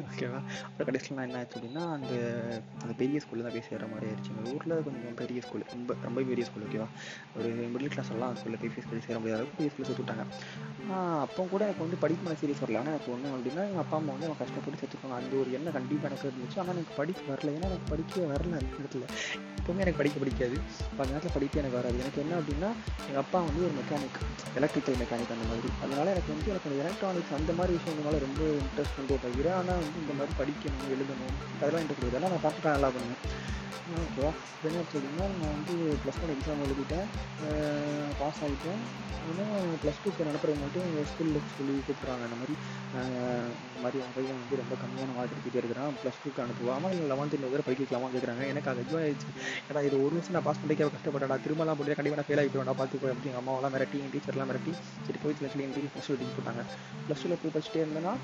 ஓகேவா 0.05 0.39
அப்புறம் 0.67 0.87
கடைசியில் 0.89 1.17
நான் 1.17 1.27
என்ன 1.27 1.39
ஆச்சு 1.41 1.57
அப்படின்னா 1.57 1.83
அந்த 1.97 2.13
அந்த 2.83 2.93
பெரிய 3.01 3.17
ஸ்கூலில் 3.23 3.45
தான் 3.45 3.55
போய் 3.55 3.65
சேர்கிற 3.67 3.87
மாதிரி 3.91 4.07
ஆயிடுச்சு. 4.09 4.31
எங்கள் 4.33 4.53
ஊரில் 4.55 4.83
கொஞ்சம் 4.87 5.17
பெரிய 5.21 5.41
ஸ்கூல் 5.45 5.63
ரொம்ப 5.73 5.95
ரொம்ப 6.07 6.23
பெரிய 6.31 6.45
ஸ்கூல் 6.49 6.65
ஓகேவா 6.67 6.87
ஒரு 7.37 7.49
மிடில் 7.73 7.93
கிளாஸ் 7.93 8.11
எல்லாம் 8.15 8.29
அந்த 8.29 8.39
ஸ்கூலில் 8.41 8.61
போய் 8.63 8.73
ஃபீஸ் 8.73 8.87
கட்டி 8.89 9.05
சேர 9.07 9.17
முடியாத 9.21 9.39
அளவுக்கு 9.39 9.59
பெரிய 9.59 9.71
ஸ்கூலில் 9.73 9.89
சேர்த்துட்டாங்க 9.89 10.25
அப்போ 11.25 11.41
கூட 11.53 11.61
எனக்கு 11.67 11.83
வந்து 11.85 11.97
படிக்க 12.03 12.27
மேலே 12.27 12.37
சீரியஸ் 12.41 12.63
வரல. 12.63 12.79
ஆனால் 12.81 12.93
எனக்கு 12.93 13.11
ஒன்று 13.15 13.33
அப்படின்னா 13.35 13.63
எங்கள் 13.69 13.83
அப்பா 13.83 13.97
அம்மா 14.01 14.11
வந்து 14.15 14.27
அவன் 14.29 14.39
கஷ்டப்பட்டு 14.41 14.79
சேர்த்துக்கோங்க 14.81 15.17
அந்த 15.21 15.33
ஒரு 15.41 15.49
எண்ணம் 15.57 15.75
கண்டிப்பாக 15.77 16.09
எனக்கு 16.11 16.27
இருந்துச்சு. 16.29 16.59
ஆனால் 16.63 16.75
எனக்கு 16.77 16.95
படிக்க 16.99 17.21
வரல. 17.31 17.51
ஏன்னா 17.57 17.67
எனக்கு 17.71 17.87
படிக்கவே 17.93 18.25
வரல 18.33 18.53
அந்த 18.61 18.81
இடத்துல 18.81 19.05
எப்போவுமே 19.59 19.83
எனக்கு 19.85 19.99
படிக்க 20.01 20.17
பிடிக்காது. 20.23 20.55
அப்ப 20.89 20.99
அந்த 21.03 21.11
நேரத்தில் 21.13 21.35
படிக்க 21.37 21.61
எனக்கு 21.61 21.77
வராது. 21.79 21.97
எனக்கு 22.03 22.21
என்ன 22.23 22.33
அப்படின்னா 22.39 22.69
எங்கள் 23.07 23.21
அப்பா 23.23 23.39
வந்து 23.49 23.61
ஒரு 23.67 23.75
மெக்கானிக் 23.79 24.19
எலக்ட்ரிக்கல் 24.59 24.97
மெக்கானிக் 25.03 25.33
அந்த 25.35 25.47
மாதிரி. 25.51 25.69
அதனால 25.83 26.05
எனக்கு 26.15 26.31
வந்து 26.33 26.49
எனக்கு 26.53 26.81
எலக்ட்ரானிக்ஸ் 26.83 27.33
அந்த 27.39 27.53
மாதிரி 27.59 27.73
விஷயங்களால 27.79 28.19
ரொம்ப 28.27 28.41
இன்ட்ரெஸ்ட் 28.73 28.99
வந்து 28.99 29.15
தவிர 29.23 29.47
ஆனால் 29.57 29.81
வந்து 29.81 29.99
இந்த 30.03 30.13
மாதிரி 30.19 30.33
படிக்கணும் 30.39 30.91
எழுதணும் 30.93 31.35
அதெல்லாம் 31.59 31.81
இன்ட்ரெஸ்ட் 31.83 32.07
இதெல்லாம் 32.09 32.31
நான் 32.33 32.43
ப்ராக்டிக்கலாக 32.45 32.75
நல்லா 32.77 32.89
பண்ணுவேன். 32.95 33.19
ஓகேவா 34.01 34.31
என்ன 34.67 34.81
அப்படின்னா 34.83 35.25
நான் 35.39 35.53
வந்து 35.55 35.73
ப்ளஸ் 36.01 36.19
ஒன் 36.23 36.33
எக்ஸாம் 36.33 36.61
எழுதிட்டேன். 36.65 37.07
பாஸ் 38.19 38.41
ஆகிட்டேன் 38.45 38.81
ஆனால் 39.29 39.51
ப்ளஸ் 39.81 40.01
டூக்கு 40.03 40.27
நடப்புறது 40.29 40.61
மட்டும் 40.63 40.85
எங்கள் 40.89 41.07
ஸ்கூலில் 41.11 41.39
சொல்லி 41.57 41.73
கூப்பிட்றாங்க 41.87 42.23
இந்த 42.29 42.37
மாதிரி 42.41 42.55
இந்த 43.67 43.79
மாதிரி 43.83 43.97
உன் 44.05 44.15
பையன் 44.17 44.39
வந்து 44.41 44.59
ரொம்ப 44.61 44.75
கம்மியான 44.83 45.15
மார்க் 45.17 45.33
எடுத்துகிட்டே 45.35 45.61
இருக்கிறான். 45.61 45.93
ப்ளஸ் 46.01 46.21
டூக்கு 46.23 46.43
அனுப்புவாமா 46.45 46.91
நீங்கள் 46.93 47.11
லெவன்த்து 47.13 47.37
இன்னொரு 47.39 47.53
தடவை 47.55 47.67
படிக்க 47.69 48.11
கேட்குறாங்க 48.15 48.45
எனக்கு 48.53 48.71
அது 48.73 48.83
இதுவாக 48.85 49.03
ஆயிடுச்சு. 49.07 49.31
ஏன்னா 49.69 49.83
இது 49.89 49.95
ஒரு 50.05 50.13
வருஷம் 50.17 50.37
நான் 50.37 50.47
பாஸ் 50.49 50.61
பண்ணிக்க 50.63 50.89
கஷ்டப்பட்டா 50.97 51.39
திரும்பலாம் 51.47 51.79
போட்டு 51.81 51.99
கண்டிப்பாக 51.99 52.19
நான் 52.21 52.29
ஃபெயில் 52.29 52.43
ஆகிப்பேன் 52.43 52.79
பார்த்துக்கோ 52.81 53.11
அப்படி 53.13 53.31
எங்கள் 53.31 53.43
அம்மாவெல்லாம் 53.43 53.75
மிரட்டி 53.77 53.99
என் 54.05 54.13
டீச்சர்லாம் 54.15 54.51
மிரட்டி 54.51 54.73
சரி 55.07 55.19
போய் 55.25 55.39
சொல்லி 55.53 55.67
என் 55.67 55.75
ப்ளஸ் 55.95 56.09
டூ 56.11 56.17
டிகிரி 56.21 56.35
போட்டாங்க. 56.39 56.63
ப்ளஸ் 57.07 57.23
டூவில் 57.23 57.41
போய் 57.43 57.55
படிச்சுட்டே 57.57 57.83
இருந்தேன்னா 57.85 58.15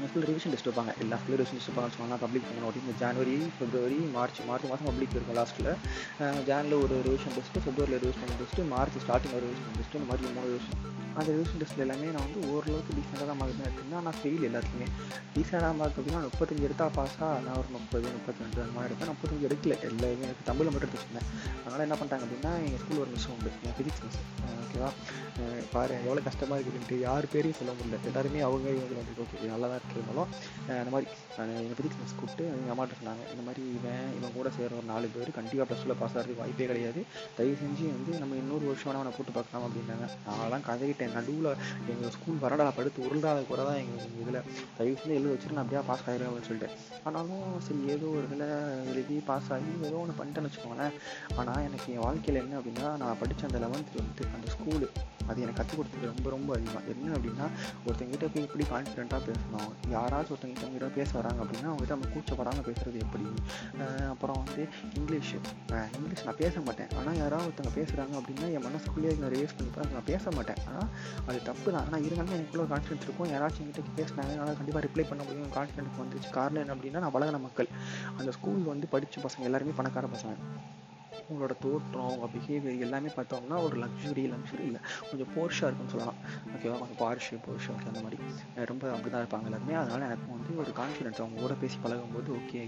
எங்கள் 0.00 0.28
ரிவிஷன் 0.30 0.52
டெஸ்ட் 0.52 0.68
வைப்பாங்க. 0.68 0.92
எல்லா 1.02 1.16
ஸ்கூலும் 1.16 1.40
ரிவிஷன் 1.40 1.58
டெஸ்ட் 1.58 1.70
வைப்பாங்க 1.70 2.18
பப்ளிக் 2.24 2.46
பண்ணணும் 2.46 2.68
அப்படின்னு 2.68 2.94
ஜனவரி 3.02 3.36
ஃபிப்ரவரி 3.56 3.98
மார்ச் 4.10 4.40
மார்ச் 4.46 4.68
மாதம் 4.70 4.88
பப்ளிக் 4.90 5.16
இருக்கும் 5.16 5.38
லாஸ்ட்டில் 5.40 5.70
ஜானில் 6.50 6.80
ஒரு 6.84 6.96
ரிவிஷன் 7.08 7.36
டெஸ்ட்டு 7.38 7.64
பிப்ரவரியில் 7.66 8.02
ரிவிஷன் 8.06 8.34
டெஸ்ட்டு 8.42 8.68
மார்ச் 8.74 8.98
ஸ்டார்டிங் 9.06 9.36
ஒரு 9.40 9.46
ரிவிஷன் 9.46 9.78
டெஸ்ட்டு 9.78 10.00
இந்த 10.00 10.08
மாதிரி 10.12 10.34
மூணு 10.36 10.48
ரிவிஷன் 10.48 10.99
அந்த 11.18 11.28
ரிவிஷன் 11.36 11.60
டெஸ்ட்டில் 11.60 11.84
எல்லாமே 11.84 12.10
நான் 12.16 12.26
வந்து 12.26 12.40
ஓரளவுக்கு 12.52 12.96
டீசெண்டாக 12.96 13.26
தான் 13.30 13.38
மார்க் 13.40 13.58
தான் 13.60 13.68
எடுத்திருந்தேன் 13.68 14.00
ஆனால் 14.00 14.16
ஃபெயில் 14.20 14.44
எல்லாத்துலேயுமே. 14.48 14.88
டீசெண்டாக 15.34 15.72
மார்க் 15.80 15.98
அப்படின்னா 16.00 16.20
முப்பத்தஞ்சு 16.26 16.66
எடுத்தால் 16.68 16.94
பாஸாக 16.98 17.40
நான் 17.46 17.58
ஒரு 17.62 17.68
முப்பது 17.76 18.06
முப்பத்தி 18.16 18.44
ரெண்டு 18.44 18.62
அந்த 18.64 18.74
மாதிரி 18.76 18.90
எடுத்தேன். 18.90 19.12
முப்பத்தஞ்சு 19.14 19.46
எடுக்கல. 19.48 19.76
எல்லாமே 19.90 20.24
எனக்கு 20.28 20.46
தமிழில் 20.50 20.72
மட்டும் 20.74 20.90
எடுத்துருந்தேன் 20.90 21.28
அதனால் 21.64 21.86
என்ன 21.86 21.96
பண்ணிட்டாங்க 22.00 22.26
அப்படின்னா 22.26 22.52
எங்கள் 22.66 22.82
ஸ்கூல் 22.84 23.02
ஒரு 23.04 23.12
மிஸ் 23.16 23.28
உண்டு. 23.34 23.52
என் 23.66 23.76
ஃபிசிக்ஸ் 23.78 24.04
மிஸ் 24.06 24.20
ஓகேவா 24.64 24.90
பாரு 25.74 25.94
எவ்வளோ 26.06 26.22
கஷ்டமாக 26.28 26.56
இருக்குதுன்ட்டு 26.58 26.96
யார் 27.06 27.26
பேரையும் 27.32 27.58
சொல்ல 27.58 27.72
முடியல. 27.78 27.98
எல்லாருமே 28.10 28.40
அவங்க 28.48 28.66
இவங்க 28.76 29.22
ஓகே 29.24 29.50
நல்லா 29.52 29.66
தான் 29.72 29.94
இருந்தாலும் 29.96 30.30
அந்த 30.80 30.90
மாதிரி 30.94 31.06
எங்கள் 31.64 31.76
ஃபிசிக்ஸ் 31.78 32.00
மிஸ் 32.02 32.16
கூப்பிட்டு 32.20 32.44
எங்கள் 32.56 32.72
அம்மாட்ட 32.74 32.98
சொன்னாங்க 33.00 33.22
இந்த 33.32 33.42
மாதிரி 33.48 33.62
இவன் 33.76 34.10
இவன் 34.18 34.34
கூட 34.38 34.48
சேர்ற 34.56 34.78
ஒரு 34.80 34.88
நாலு 34.92 35.12
பேர் 35.14 35.36
கண்டிப்பாக 35.38 35.66
ப்ளஸ் 35.68 35.82
டூவில் 35.84 36.00
பாஸ் 36.02 36.16
ஆகிறதுக்கு 36.16 36.42
வாய்ப்பே 36.42 36.68
கிடையாது. 36.72 37.00
தயவு 37.38 37.56
செஞ்சு 37.62 37.84
வந்து 37.96 38.12
நம்ம 38.22 38.36
இன்னொரு 38.42 38.64
வருஷம் 38.70 38.88
வேணா 38.90 39.00
அவனை 39.00 39.14
போட்டு 39.18 39.34
பார்க்கலாம் 39.38 39.66
அப்படின்னாங்க. 39.68 40.08
நான்லாம் 40.28 40.66
மாட்டேன். 41.00 41.16
நடுவில் 41.18 41.50
எங்கள் 41.92 42.12
ஸ்கூல் 42.16 42.42
வரடா 42.44 42.66
படுத்து 42.78 43.04
உருளாத 43.06 43.40
கூட 43.50 43.60
தான் 43.68 43.80
எங்கள் 43.82 44.04
இதில். 44.22 44.40
தயவு 44.78 44.96
செஞ்சு 45.00 45.16
எழுத 45.18 45.32
வச்சுட்டு 45.34 45.56
நான் 45.56 45.64
அப்படியே 45.64 45.82
பாஸ் 45.90 46.04
ஆகிடுவேன் 46.08 46.48
சொல்லிட்டு. 46.48 46.76
ஆனாலும் 47.04 47.44
சரி 47.66 47.80
ஏதோ 47.94 48.08
ஒரு 48.18 48.26
இதில் 48.30 48.46
எழுதி 48.92 49.16
பாஸ் 49.30 49.50
ஆகி 49.56 49.72
ஏதோ 49.88 49.96
ஒன்று 50.02 50.18
பண்ணிட்டேன்னு 50.20 50.50
வச்சுக்கோங்களேன். 50.50 50.96
ஆனால் 51.40 51.64
எனக்கு 51.68 51.88
என் 51.96 52.04
வாழ்க்கையில் 52.06 52.42
என்ன 52.44 52.58
அப்படின்னா 52.60 52.88
நான் 53.02 53.20
படித்த 53.22 53.48
அந்த 53.50 53.60
லெவன்த்து 53.66 53.94
டுவெல்த்து 53.96 54.32
அந்த 54.38 54.48
ஸ்கூலு 54.56 54.88
அது 55.30 55.42
எனக்கு 55.44 55.60
கற்றுக் 55.60 55.78
கொடுத்தது 55.80 56.06
ரொம்ப 56.12 56.26
ரொம்ப 56.36 56.50
அதிகம். 56.58 56.86
என்ன 56.92 57.12
அப்படின்னா 57.16 57.46
ஒருத்தங்கிட்ட 57.86 58.26
போய் 58.34 58.46
எப்படி 58.48 58.66
கான்ஃபிடென்ட்டாக 58.72 59.22
பேசணும். 59.28 59.70
யாராச்சும் 59.96 60.34
ஒருத்தங்க 60.36 60.72
கிட்ட 60.76 60.90
பேச 60.98 61.10
வராங்க 61.20 61.40
அப்படின்னா 61.44 61.68
அவங்ககிட்ட 61.72 61.96
நம்ம 61.96 62.10
கூச்சப்படாமல் 62.14 62.66
பேசுகிறது 62.68 62.98
எப்படி? 63.06 63.26
அப்புறம் 64.14 64.38
வந்து 64.42 64.62
இங்கிலீஷ். 64.98 65.34
இங்கிலீஷ் 65.98 66.24
நான் 66.28 66.40
பேச 66.42 66.54
மாட்டேன். 66.68 66.90
ஆனால் 67.00 67.18
யாராவது 67.22 67.48
ஒருத்தங்க 67.50 67.72
பேசுகிறாங்க 67.78 68.14
அப்படின்னா 68.22 68.48
என் 68.56 68.66
மனசுக்குள்ளேயே 68.68 69.14
நான் 69.24 69.34
ரிவைஸ் 69.36 69.56
பண்ணி 69.58 69.94
நான் 69.96 70.08
பேச 70.12 70.24
மாட்டேன். 70.38 70.60
ஆனால் 70.68 70.88
அது 71.28 71.38
தப்பு 71.50 71.68
தான். 71.74 71.84
ஆனால் 71.86 72.04
இருந்தாலும் 72.08 72.36
எனக்குள்ள 72.38 72.66
கான்ஃபிடன்ஸ் 72.74 73.06
இருக்கும். 73.08 73.30
யாராச்சும் 73.34 73.64
என்கிட்ட 73.64 73.96
பேசினாங்க 74.00 74.30
என்னால் 74.36 74.58
கண்டிப்பாக 74.60 74.84
ரிப்ளை 74.86 75.06
பண்ண 75.12 75.22
முடியும். 75.28 75.54
கான்ஃபிடன்ஸ் 75.58 76.00
வந்துச்சு 76.02 76.30
காரணம் 76.38 76.62
என்ன 76.64 76.76
அப்படின்னா 76.76 77.02
நான் 77.06 77.14
பழகின 77.16 77.40
மக்கள். 77.46 77.70
அந்த 78.18 78.30
ஸ்கூல் 78.38 78.62
வந்து 78.72 78.88
படித்த 78.94 79.22
பசங்க 79.26 79.48
எல்லாருமே 79.50 79.74
பணக்கார 79.80 80.08
பசங்க. 80.16 80.36
உங்களோட 81.30 81.54
தோற்றம் 81.64 82.06
அவங்க 82.08 82.26
பிஹேவியர் 82.34 82.84
எல்லாமே 82.86 83.10
பார்த்தோம்னா 83.18 83.58
ஒரு 83.66 83.76
லக்ஸுரி 83.82 84.24
லக்ஸுரி 84.34 84.64
இல்லை. 84.70 84.80
கொஞ்சம் 85.08 85.30
போர்ஷாக 85.34 85.68
இருக்குன்னு 85.68 85.94
சொல்லலாம். 85.94 86.18
ஓகேவா 86.54 86.76
கொஞ்சம் 86.82 87.00
பார்ஷு 87.02 87.38
போர்ஷு 87.46 87.70
அந்த 87.90 88.00
மாதிரி. 88.04 88.18
ரொம்ப 88.70 88.84
அப்படி 88.94 89.10
தான் 89.14 89.22
இருப்பாங்க 89.24 89.48
எல்லாருமே. 89.50 89.76
அதனால் 89.82 90.06
எனக்கு 90.08 90.28
வந்து 90.36 90.58
ஒரு 90.64 90.72
கான்ஃபிடென்ஸ் 90.80 91.20
அவங்க 91.22 91.38
கூட 91.44 91.54
பேசி 91.62 91.78
பழகும்போது 91.84 92.30
ஓகே 92.38 92.62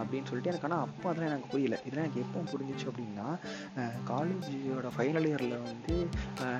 அப்படின்னு 0.00 0.28
சொல்லிட்டு 0.30 0.52
எனக்கு 0.52 0.68
ஆனால் 0.68 0.84
அப்போ 0.86 1.06
அதெல்லாம் 1.10 1.32
எனக்கு 1.32 1.50
புரியல. 1.54 1.76
இதெல்லாம் 1.86 2.06
எனக்கு 2.06 2.24
எப்போ 2.26 2.40
புரிஞ்சிச்சு 2.52 2.86
அப்படின்னா 2.92 3.28
காலேஜோட 4.10 4.90
ஃபைனல் 4.96 5.28
இயரில் 5.30 5.56
வந்து 5.68 5.94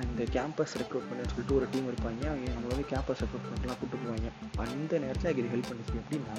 இந்த 0.09 0.23
கேம்பஸ் 0.37 0.75
ரெக்ரூட்மெண்ட்னு 0.81 1.29
சொல்லிட்டு 1.33 1.57
ஒரு 1.59 1.67
டீம் 1.73 1.89
இருப்பாங்க. 1.91 2.21
அவங்க 2.31 2.49
நம்ம 2.55 2.67
வந்து 2.73 2.87
கேம்பஸ் 2.93 3.23
ரெக்ரூட்மெண்ட்லாம் 3.25 3.79
கூப்பிட்டு 3.81 4.03
போவாங்க. 4.05 4.29
அந்த 4.65 4.93
நேரத்தில் 5.05 5.29
எனக்கு 5.29 5.43
இது 5.43 5.53
ஹெல்ப் 5.55 5.69
பண்ணிச்சு. 5.71 5.99
எப்படின்னா 6.01 6.35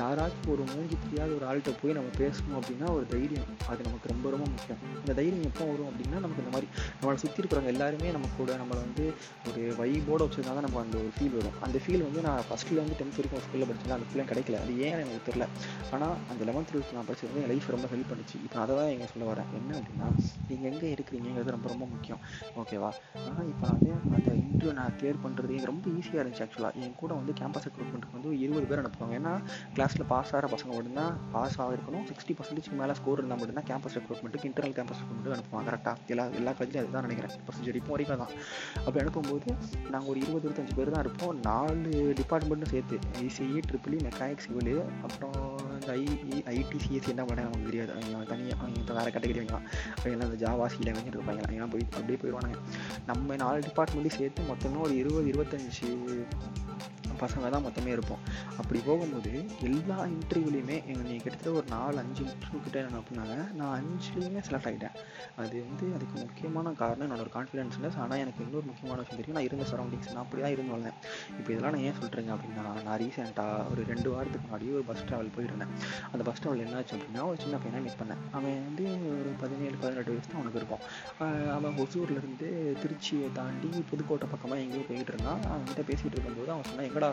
யாராச்சும் 0.00 0.50
ஒரு 0.54 0.64
மூஞ்சி 0.72 0.96
தெரியாத 1.04 1.30
ஒரு 1.38 1.46
ஆள்கிட்ட 1.50 1.72
போய் 1.82 1.98
நம்ம 1.98 2.12
பேசணும் 2.22 2.58
அப்படின்னா 2.60 2.88
ஒரு 2.98 3.06
தைரியம். 3.14 3.48
அது 3.70 3.80
நமக்கு 3.88 4.10
ரொம்ப 4.12 4.21
ரொம்ப 4.22 4.36
ரொம்ப 4.36 4.48
முக்கியம். 4.54 4.80
இந்த 5.02 5.12
தைரியம் 5.18 5.46
எப்போ 5.48 5.64
வரும் 5.70 5.88
அப்படின்னா 5.90 6.18
நமக்கு 6.24 6.42
இந்த 6.42 6.52
மாதிரி 6.54 6.66
நம்மளை 6.98 7.18
சுற்றி 7.22 7.38
இருக்கிறவங்க 7.42 7.70
எல்லாருமே 7.74 8.08
நம்ம 8.16 8.26
கூட 8.36 8.50
நம்மளை 8.60 8.78
வந்து 8.84 9.04
ஒரு 9.48 9.62
வைபோடு 9.78 10.22
வச்சுருந்தா 10.24 10.52
தான் 10.56 10.64
நமக்கு 10.66 10.82
அந்த 10.84 10.96
ஒரு 11.02 11.10
ஃபீல் 11.16 11.34
வரும். 11.38 11.56
அந்த 11.66 11.78
ஃபீல் 11.84 12.04
வந்து 12.06 12.20
நான் 12.26 12.42
ஃபஸ்ட்லேருந்து 12.48 12.96
டென்த் 13.00 13.18
வரைக்கும் 13.18 13.42
ஸ்கூலில் 13.46 13.68
படிச்சேன். 13.70 13.94
அந்த 13.96 14.06
ஃபீலும் 14.10 14.28
கிடைக்கல. 14.30 14.60
அது 14.64 14.74
ஏன் 14.86 14.94
எனக்கு 15.04 15.24
தெரியல. 15.28 15.46
ஆனால் 15.96 16.14
அந்த 16.32 16.42
லெவன்த் 16.48 16.70
டுவெல்த் 16.72 16.94
நான் 16.98 17.08
படிச்சது 17.08 17.40
என் 17.42 17.50
லைஃப் 17.52 17.66
ரொம்ப 17.76 17.88
ஹெல்ப் 17.94 18.10
பண்ணிச்சு. 18.12 18.36
இப்போ 18.46 18.60
அதை 18.64 18.76
தான் 18.80 18.90
எங்கே 18.94 19.08
சொல்ல 19.12 19.26
வரேன். 19.32 19.50
என்ன 19.60 19.80
அப்படின்னா 19.80 20.08
நீங்கள் 20.50 20.70
எங்கே 20.72 20.90
இருக்கிறீங்கிறது 20.96 21.56
ரொம்ப 21.56 21.68
ரொம்ப 21.74 21.88
முக்கியம். 21.94 22.22
ஓகேவா 22.62 22.92
ஆனால் 23.26 23.50
இப்போ 23.52 23.66
நான் 23.66 23.74
வந்து 23.74 23.90
அந்த 24.16 24.30
இன்டர்வியூ 24.42 24.76
நான் 24.80 24.94
கிளியர் 25.00 25.20
பண்ணுறது 25.26 25.52
எனக்கு 25.58 25.72
ரொம்ப 25.72 25.86
ஈஸியாக 25.98 26.22
இருந்துச்சு 26.22 26.44
ஆக்சுவலாக 26.46 26.86
என் 26.86 26.96
கூட 27.02 27.12
வந்து 27.20 27.34
கேம்பஸ் 27.42 27.68
ரெக்ரூட்மெண்ட்டுக்கு 27.70 28.18
வந்து 28.18 28.32
இருபது 28.44 28.66
பேர் 28.70 28.84
அனுப்புவாங்க. 28.84 29.18
ஏன்னா 29.20 29.34
கிளாஸில் 29.76 30.08
பாஸ் 30.14 30.34
ஆகிற 30.36 30.48
பசங்க 30.54 30.72
மட்டும்தான் 30.78 31.12
பாஸ் 31.36 31.60
ஆகிருக்கணும் 31.64 32.06
சிக்ஸ்டி 32.12 32.32
பர்சன்டேஜ்க்கு 32.38 32.80
மேலே 32.82 32.94
ஸ்கோர் 33.00 33.20
இருந்தால் 33.20 33.40
மட்டும்தான் 33.40 33.68
கேம்பஸ் 33.70 33.96
ரெக்ரூட்மெண்ட்டுக்கு 34.12 34.48
இன்டர்னல் 34.50 34.74
கேம்பஸ் 34.78 35.00
ரெக்ரூட்மெண்ட்டுக்கு 35.02 35.36
அனுப்புவாங்க. 35.38 35.66
கரெக்டாக 35.70 36.12
எல்லா 36.14 36.24
எல்லா 36.38 36.52
காலேஜ்லையும் 36.58 36.84
அதுதான் 36.84 37.06
நினைக்கிறேன். 37.08 37.34
ப்ரொசீஜர் 37.48 37.78
இப்போ 37.80 37.92
வரைக்கும் 37.94 38.22
தான் 38.22 38.32
அப்படி 38.84 39.02
அனுப்பும்போது 39.04 39.48
நாங்கள் 39.92 40.10
ஒரு 40.12 40.20
இருபது 40.22 40.44
இருபத்தஞ்சு 40.46 40.76
பேர் 40.78 40.94
தான் 40.94 41.04
இருப்போம். 41.06 41.34
நாலு 41.48 41.90
டிபார்ட்மெண்ட்டும் 42.20 42.72
சேர்த்து 42.74 42.98
ஐசிஇ 43.24 43.60
ட்ரிபிளி 43.70 43.98
மெக்கானிக் 44.08 44.44
சிவில் 44.46 44.72
அப்புறம் 45.06 45.38
இந்த 45.78 45.92
ஐஇ 46.00 46.40
ஐடி 46.56 46.78
சிஎஸ்சி 46.84 47.12
என்ன 47.14 47.22
பண்ணாங்க 47.28 47.48
நமக்கு 47.48 47.68
தெரியாது. 47.70 47.92
அவங்க 47.96 48.24
தனியாக 48.32 48.60
அவங்க 48.62 48.78
இப்போ 48.82 48.94
வேறு 48.98 49.14
கேட்டகரி 49.14 49.40
வைக்கலாம் 49.42 49.66
அவங்க 49.96 50.14
எல்லாம் 50.14 50.28
இந்த 50.30 50.40
ஜாவா 50.44 50.66
சீல 50.74 50.86
லேங்குவேஜ் 50.88 51.18
இருப்பாங்க 51.18 51.42
அவங்க 51.46 51.70
போய் 51.74 51.86
அப்படியே 51.98 52.18
போயிடுவானுங்க. 52.22 52.58
நம்ம 53.10 53.36
நாலு 53.44 53.66
டிபார்ட்மெண்ட்டையும் 53.68 54.18
சேர்த்து 54.20 54.48
மொத்தமாக 54.52 54.86
ஒரு 54.88 54.96
இருபது 55.02 55.30
இருபத்தஞ்சு 55.32 55.90
பசங்க 57.24 57.50
தான் 57.54 57.64
மொத்தமே 57.66 57.90
இருப்போம். 57.96 58.20
அப்படி 58.60 58.80
போகும்போது 58.88 59.32
எல்லா 59.68 59.98
இன்டர்வியூலையுமே 60.14 60.76
எங்கள் 60.90 61.06
நீங்கள் 61.08 61.24
கிட்டத்தட்ட 61.24 61.52
ஒரு 61.60 61.66
நாலு 61.76 61.96
அஞ்சு 62.04 62.22
இன்டர்வியூ 62.32 62.60
கிட்டே 62.66 62.80
என்ன 62.84 63.00
அப்படின்னாங்க 63.02 63.36
நான் 63.60 63.74
அஞ்சுலேயுமே 63.78 64.42
செலக்ட் 64.48 64.68
ஆகிட்டேன் 64.70 64.96
அது 65.42 65.56
வந்து 65.68 65.86
அதுக்கு 65.96 66.16
முக்கியமான 66.24 66.72
காரணம் 66.82 67.06
என்னோட 67.06 67.24
ஒரு 67.26 67.32
கான்ஃபிடன்ஸ்னஸ் 67.36 67.98
ஆனால் 68.04 68.20
எனக்கு 68.24 68.40
இன்னொரு 68.46 68.66
முக்கியமான 68.70 68.98
விஷயம் 69.02 69.20
தெரியும். 69.20 69.36
நான் 69.38 69.48
இருந்த 69.48 69.66
சரௌண்டிங்ஸ் 69.72 70.10
நான் 70.14 70.22
அப்படி 70.24 70.42
தான் 70.44 70.54
இருந்து 70.56 70.74
வந்தேன். 70.76 70.96
இப்போ 71.38 71.48
இதெல்லாம் 71.52 71.74
நான் 71.76 71.86
ஏன் 71.88 71.98
சொல்கிறேங்க 72.00 72.32
அப்படின்னா 72.36 72.64
நான் 72.88 72.98
ரீசெண்டாக 73.02 73.70
ஒரு 73.72 73.82
ரெண்டு 73.92 74.08
வாரத்துக்கு 74.14 74.46
முன்னாடி 74.46 74.68
ஒரு 74.78 74.84
பஸ் 74.90 75.04
ட்ராவல் 75.08 75.32
போயிருந்தேன். 75.36 75.72
அந்த 76.12 76.22
பஸ் 76.28 76.40
ட்ராவல் 76.42 76.62
என்னாச்சு 76.66 76.94
அப்படின்னா 76.96 77.24
ஒரு 77.30 77.38
சின்ன 77.44 77.56
பையனை 77.64 77.80
மீட் 77.86 77.98
பண்ணேன். 78.02 78.22
அவன் 78.38 78.58
வந்து 78.68 78.86
ஒரு 79.12 79.32
பதினேழு 79.42 79.76
பதினெட்டு 79.84 80.12
வயசு 80.14 80.28
தான் 80.28 80.40
அவனுக்கு 80.40 80.60
இருக்கும். 80.62 80.82
அவன் 81.56 81.78
ஒசூர்லேருந்து 81.84 82.50
திருச்சியை 82.82 83.28
தாண்டி 83.38 83.70
புதுக்கோட்டை 83.90 84.28
பக்கமாக 84.34 84.64
எங்கேயோ 84.64 84.84
போயிட்டு 84.90 85.12
இருந்தான். 85.14 85.42
அவன்கிட்ட 85.52 85.84
பேசிகிட்டு 85.90 86.16
இருக்கும்போது 86.16 86.52
அவன் 86.54 86.68
சொன்னால் 86.70 86.88
எங்கடா 86.90 87.10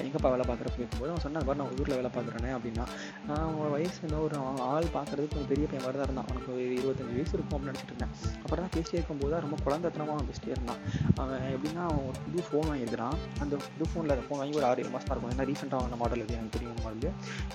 எங்கப்பா 0.00 0.30
வேலை 0.34 0.44
பார்க்குறப்ப 0.48 0.76
கேட்கும்போது 0.80 1.10
அவன் 1.12 1.24
சொன்னான் 1.24 1.46
பாரு 1.48 1.58
நான் 1.60 1.72
ஊரில் 1.80 1.96
வேலை 1.98 2.10
பார்க்குறேனே 2.16 2.50
அப்படின்னா 2.56 2.84
நான் 3.28 3.42
அவன் 3.48 3.72
வயசு 3.74 3.98
என்ன 4.06 4.20
ஒரு 4.26 4.36
ஆள் 4.72 4.88
பார்க்குறதுக்கு 4.96 5.32
கொஞ்சம் 5.34 5.50
பெரிய 5.52 5.66
பையன் 5.70 5.84
மாதிரி 5.86 5.98
தான் 6.00 6.08
இருந்தான். 6.08 6.26
அவனுக்கு 6.28 6.50
ஒரு 6.54 6.64
இருபத்தஞ்சு 6.78 7.16
வயசு 7.18 7.34
இருக்கும் 7.36 7.56
அப்படின்னு 7.56 7.72
நினச்சிட்டு 7.72 7.94
இருந்தேன். 7.94 8.12
அப்புறம் 8.44 8.62
தான் 8.64 8.74
பேசிட்டே 8.76 8.96
இருக்கும்போது 8.98 9.40
ரொம்ப 9.46 9.56
குழந்தைத்தனமாக 9.66 10.16
அவன் 10.16 10.28
பேசிட்டே 10.30 10.52
இருந்தான். 10.56 10.80
அவன் 11.22 11.46
எப்படின்னா 11.54 11.84
அவன் 11.90 12.04
ஒரு 12.10 12.18
புது 12.26 12.44
ஃபோன் 12.48 12.68
வாங்கியிருக்கிறான். 12.70 13.16
அந்த 13.44 13.54
புது 13.72 13.88
ஃபோனில் 13.90 14.14
அந்த 14.16 14.26
ஃபோன் 14.28 14.40
வாங்கி 14.42 14.58
ஒரு 14.60 14.68
ஆறு 14.70 14.82
ஏழு 14.84 14.92
மாதம் 14.96 15.12
இருக்கும். 15.14 15.32
ஏன்னா 15.34 15.46
ரீசெண்டாக 15.52 15.80
வாங்கின 15.80 16.00
மாடல் 16.02 16.24
அது 16.26 16.36
எனக்கு 16.38 16.54
தெரியும் 16.56 16.82
மாடல் 16.86 16.92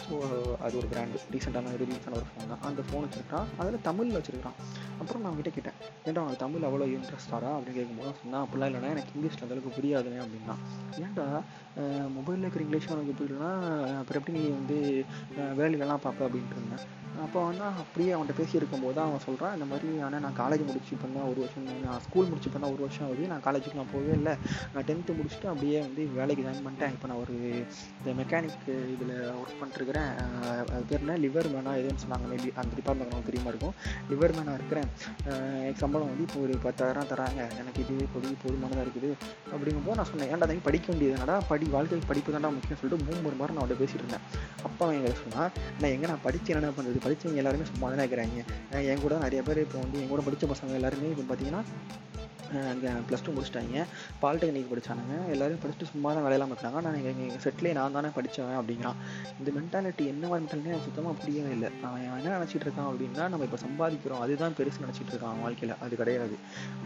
ஸோ 0.03 0.13
அது 0.65 0.73
ஒரு 0.81 0.87
பிராண்டு 0.93 1.23
ரீசெண்டான 1.35 1.75
ரிலீஸான 1.83 2.17
ஒரு 2.21 2.27
ஃபோன் 2.31 2.49
தான். 2.53 2.63
அந்த 2.69 2.81
ஃபோன் 2.89 3.05
வச்சுருக்கான் 3.07 3.47
அதில் 3.61 3.85
தமிழில் 3.89 4.19
வச்சுருக்கான் 4.19 4.57
அப்புறம் 5.01 5.23
நான் 5.25 5.37
கிட்டே 5.39 5.53
கேட்டேன் 5.57 5.77
ஏன்டா 6.07 6.21
அவனுக்கு 6.23 6.43
தமிழ் 6.45 6.67
அவ்வளோ 6.69 6.87
இன்ட்ரெஸ்டாரா 6.95 7.51
அப்படின்னு 7.57 7.79
கேட்கும்போது 7.79 8.11
சொன்னால் 8.21 8.43
அப்படிலாம் 8.45 8.69
இல்லைனா 8.71 8.91
எனக்கு 8.95 9.13
இங்கிலீஷில் 9.15 9.43
அந்தளவுக்கு 9.45 9.75
புரியாதுனே 9.77 10.19
அப்படின்னா 10.25 10.55
ஏன்டா? 11.05 11.25
மொபைலில் 12.15 12.45
இருக்கிற 12.45 12.63
இங்கிலீஷ் 12.65 12.91
உனக்கு 12.93 13.13
புரியலன்னா 13.19 13.51
அப்புறம் 13.99 14.19
எப்படி 14.21 14.37
நீ 14.37 14.43
வந்து 14.59 14.77
வேலையிலலாம் 15.59 16.05
பார்ப்ப 16.05 16.27
அப்படின்ட்டு 16.27 16.57
இருந்தேன். 16.57 16.85
அப்போ 17.25 17.39
வந்து 17.47 17.63
அப்படியே 17.81 18.11
அவன்கிட்ட 18.15 18.35
பேசியிருக்கும்போது 18.39 18.99
அவன் 19.05 19.23
சொல்கிறான் 19.25 19.53
இந்த 19.57 19.65
மாதிரி 19.71 19.89
ஆனால் 20.05 20.21
நான் 20.25 20.37
காலேஜ் 20.39 20.63
முடிச்சு 20.69 20.91
இப்போ 20.95 21.07
தான் 21.15 21.27
ஒரு 21.31 21.39
வருஷம் 21.43 21.65
நான் 21.87 22.01
ஸ்கூல் 22.05 22.29
முடிச்சு 22.29 22.47
இப்போ 22.49 22.59
தான் 22.63 22.73
ஒரு 22.75 22.81
வருஷம் 22.85 23.05
ஆகுது. 23.07 23.23
நான் 23.31 23.43
காலேஜுக்கு 23.47 23.79
நான் 23.79 23.91
போகவே 23.93 24.13
இல்லை. 24.19 24.33
நான் 24.73 24.85
டென்த்து 24.89 25.15
முடிச்சுட்டு 25.19 25.47
அப்படியே 25.51 25.77
வந்து 25.85 26.03
வேலைக்கு 26.17 26.45
ஜாயின் 26.45 26.65
பண்ணிட்டேன். 26.67 26.93
இப்போ 26.95 27.07
நான் 27.11 27.21
ஒரு 27.23 27.35
இந்த 27.99 28.13
மெக்கானிக் 28.19 28.69
இதில் 28.93 29.13
ஒர்க் 29.39 29.57
பண்ணிட்டுருக்கிறேன். 29.59 30.11
அது 30.75 30.83
பேர் 30.91 31.03
என்ன? 31.03 31.17
லிவர் 31.25 31.49
மேனா 31.55 31.73
எதுன்னு 31.81 32.03
சொன்னாங்க. 32.05 32.27
மேபி 32.33 32.51
அந்த 32.63 32.71
டிபார்ட்மெண்ட் 32.79 33.13
நமக்கு 33.13 33.29
தெரியுமா 33.31 33.51
இருக்கும். 33.53 33.75
லிவர் 34.11 34.35
மேனாக 34.37 34.57
இருக்கிறேன். 34.59 34.89
எனக்கு 35.63 35.83
சம்பளம் 35.85 36.09
வந்து 36.11 36.25
இப்போ 36.27 36.39
ஒரு 36.45 36.55
பத்தாயிரம் 36.67 37.09
தராங்க 37.13 37.41
எனக்கு 37.61 37.81
இதுவே 37.85 38.07
பொது 38.15 38.33
போதுமானதாக 38.45 38.85
இருக்குது. 38.87 39.11
அப்படிங்கும்போது 39.53 39.99
நான் 40.01 40.09
சொன்னேன் 40.11 40.31
ஏன்டா 40.33 40.49
தங்கி 40.51 40.65
படிக்க 40.69 40.87
வேண்டியது 40.93 41.15
என்னடா? 41.17 41.37
படி 41.51 41.67
வாழ்க்கைக்கு 41.75 42.09
படிப்பு 42.13 42.37
தான்டா 42.37 42.53
முக்கியம். 42.57 42.81
சொல்லிட்டு 42.81 43.05
மூணு 43.09 43.27
ஒரு 43.31 43.39
மாதிரி 43.41 43.55
நான் 43.55 43.63
அவன்கிட்ட 43.63 43.81
பேசிட்டு 43.83 44.03
இருந்தேன். 44.03 44.25
அப்பா 44.67 44.81
அவன் 44.85 44.97
எங்களை 44.99 45.15
சொன்னால் 45.25 45.51
நான் 45.81 45.93
எங்கே 45.95 46.09
நான் 46.13 46.25
படித்து 46.27 46.55
என்ன 46.55 46.73
பண்ணுறது? 46.77 47.05
படித்தவங்க 47.09 47.43
எல்லாருமே 47.43 47.69
சும்மா 47.73 47.89
தானே 47.89 48.01
இருக்கிறாங்க. 48.05 48.41
என் 48.91 49.05
கூட 49.05 49.13
நிறைய 49.27 49.43
பேர் 49.49 49.65
இப்போ 49.67 49.79
வந்து 49.85 49.99
என் 50.01 50.13
கூட 50.15 50.23
படித்த 50.29 50.53
பசங்க 50.53 50.79
எல்லாருமே 50.81 51.13
இப்போ 51.15 51.27
பார்த்தீங்கன்னா 51.29 51.63
ப்ளஸ் 53.09 53.23
டூ 53.25 53.31
முடிச்சிட்டாங்க. 53.35 53.85
பாலிடெக்னிக் 54.21 54.69
படித்தானுங்க 54.71 55.15
எல்லோரும் 55.33 55.61
படிச்சுட்டு 55.63 55.87
சும்மா 55.91 56.09
தான் 56.15 56.23
வேலையெல்லாம் 56.25 56.51
இருக்காங்க. 56.53 56.79
நான் 56.85 56.97
எங்கள் 56.99 57.13
எங்கள் 57.25 57.43
செட்டிலே 57.45 57.71
நான் 57.79 57.95
தானே 57.97 58.09
படித்தவன் 58.17 58.57
அப்படிங்கிறான். 58.59 58.97
இந்த 59.39 59.49
மென்டாலிட்டி 59.57 60.05
என்ன 60.13 60.23
மாதிரி 60.31 60.43
மென்டாலிட்டி 60.45 60.71
எனக்கு 60.73 60.87
சுத்தமாக 60.89 61.15
புரியவே 61.21 61.51
இல்லை. 61.57 61.69
அவன் 61.87 62.03
என்ன 62.19 62.35
நினச்சிட்டு 62.37 62.65
இருக்கான் 62.67 62.89
அப்படின்னா 62.91 63.25
நம்ம 63.33 63.47
இப்போ 63.49 63.59
சம்பாதிக்கிறோம். 63.65 64.21
அதுதான் 64.25 64.55
பெருசு 64.59 64.83
நினச்சிட்டு 64.85 65.11
இருக்கான் 65.13 65.31
அவன் 65.31 65.43
வாழ்க்கையில். 65.45 65.75
அது 65.85 65.93
கிடையாது. 66.01 66.35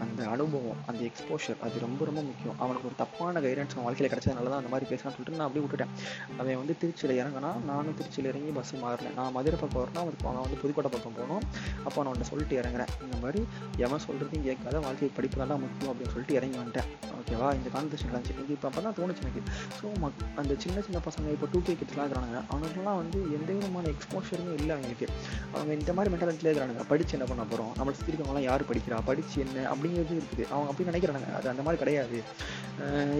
அந்த 0.04 0.20
அனுபவம் 0.34 0.80
அந்த 0.90 1.00
எக்ஸ்போஷர் 1.10 1.58
அது 1.66 1.84
ரொம்ப 1.86 2.00
ரொம்ப 2.10 2.22
முக்கியம். 2.28 2.56
அவனுக்கு 2.64 2.88
ஒரு 2.90 2.98
தப்பான 3.02 3.40
கைடன்ஸ் 3.46 3.74
அவன் 3.76 3.86
வாழ்க்கையில் 3.88 4.12
கிடச்சதுனால 4.14 4.52
தான் 4.52 4.60
அந்த 4.62 4.72
மாதிரி 4.74 4.88
பேசுகிறான்னு 4.92 5.16
சொல்லிட்டு 5.16 5.38
நான் 5.40 5.48
அப்படியே 5.48 5.64
விட்டுட்டேன். 5.66 5.92
அவன் 6.40 6.60
வந்து 6.62 6.76
திருச்சியில் 6.82 7.14
இறங்கினா 7.20 7.52
நானும் 7.70 7.96
திருச்சியில் 8.00 8.30
இறங்கி 8.32 8.52
பஸ் 8.58 8.74
மாறினேன் 8.84 9.16
நான் 9.20 9.34
மதுரை 9.38 9.58
பக்கம் 9.62 9.80
வரணும். 9.82 10.02
அவனுக்கு 10.04 10.28
அவன் 10.28 10.42
வந்து 10.46 10.60
புதுக்கோட்டை 10.62 10.92
பக்கம் 10.96 11.16
போகணும். 11.18 11.44
அப்போ 11.86 11.98
நான் 12.02 12.10
அவன்கிட்ட 12.10 12.30
சொல்லிட்டு 12.32 12.60
இறங்குறேன். 12.62 12.92
இந்த 13.06 13.16
மாதிரி 13.24 13.42
எவன் 13.86 14.04
சொல்கிறதையும் 14.08 14.46
கேட்காத 14.48 14.76
வாழ்க்கை 14.86 15.10
படிப்பு 15.18 15.40
தான் 15.54 15.64
முக்கியம் 15.64 15.92
அப்படின்னு 15.92 16.12
சொல்லிட்டு 16.14 16.38
இறங்கி 16.40 16.58
வந்துட்டேன். 16.62 16.88
ஓகேவா 17.18 17.48
இந்த 17.58 17.68
கான்வர்சேஷன் 17.74 18.10
இருந்துச்சு 18.10 18.34
எனக்கு 18.36 18.54
இப்போ 18.56 18.68
அப்போ 18.70 18.80
தான் 18.86 18.96
தோணுச்சு 18.98 19.22
எனக்கு. 19.24 19.42
ஸோ 19.78 19.86
மக் 20.04 20.22
அந்த 20.40 20.52
சின்ன 20.64 20.82
சின்ன 20.86 20.98
பசங்க 21.06 21.32
இப்போ 21.36 21.46
டூ 21.52 21.60
கே 21.66 21.74
கிட்ஸ்லாம் 21.80 22.06
இருக்கிறாங்க 22.06 22.38
அவனுக்குலாம் 22.52 22.98
வந்து 23.02 23.18
எந்த 23.36 23.50
விதமான 23.56 23.88
எக்ஸ்போஷருமே 23.94 24.54
இல்லை 24.60 24.72
அவங்களுக்கு 24.76 25.06
அவங்க 25.54 25.70
இந்த 25.80 25.92
மாதிரி 25.96 26.12
மென்டாலிட்டியில் 26.14 26.50
இருக்கிறாங்க 26.50 26.86
படித்து 26.92 27.16
என்ன 27.18 27.28
பண்ண 27.30 27.44
போகிறோம் 27.52 27.72
நம்மளை 27.78 27.94
சுற்றி 27.98 28.10
இருக்கவங்களாம் 28.12 28.48
யார் 28.48 28.68
படிக்கிறா? 28.70 28.98
படித்து 29.10 29.36
என்ன? 29.44 29.58
அப்படிங்கிறது 29.72 30.14
இருக்குது. 30.20 30.44
அவங்க 30.54 30.68
அப்படி 30.72 30.88
நினைக்கிறாங்க 30.90 31.30
அது 31.38 31.52
அந்த 31.52 31.64
மாதிரி 31.66 31.80
கிடையாது. 31.82 32.18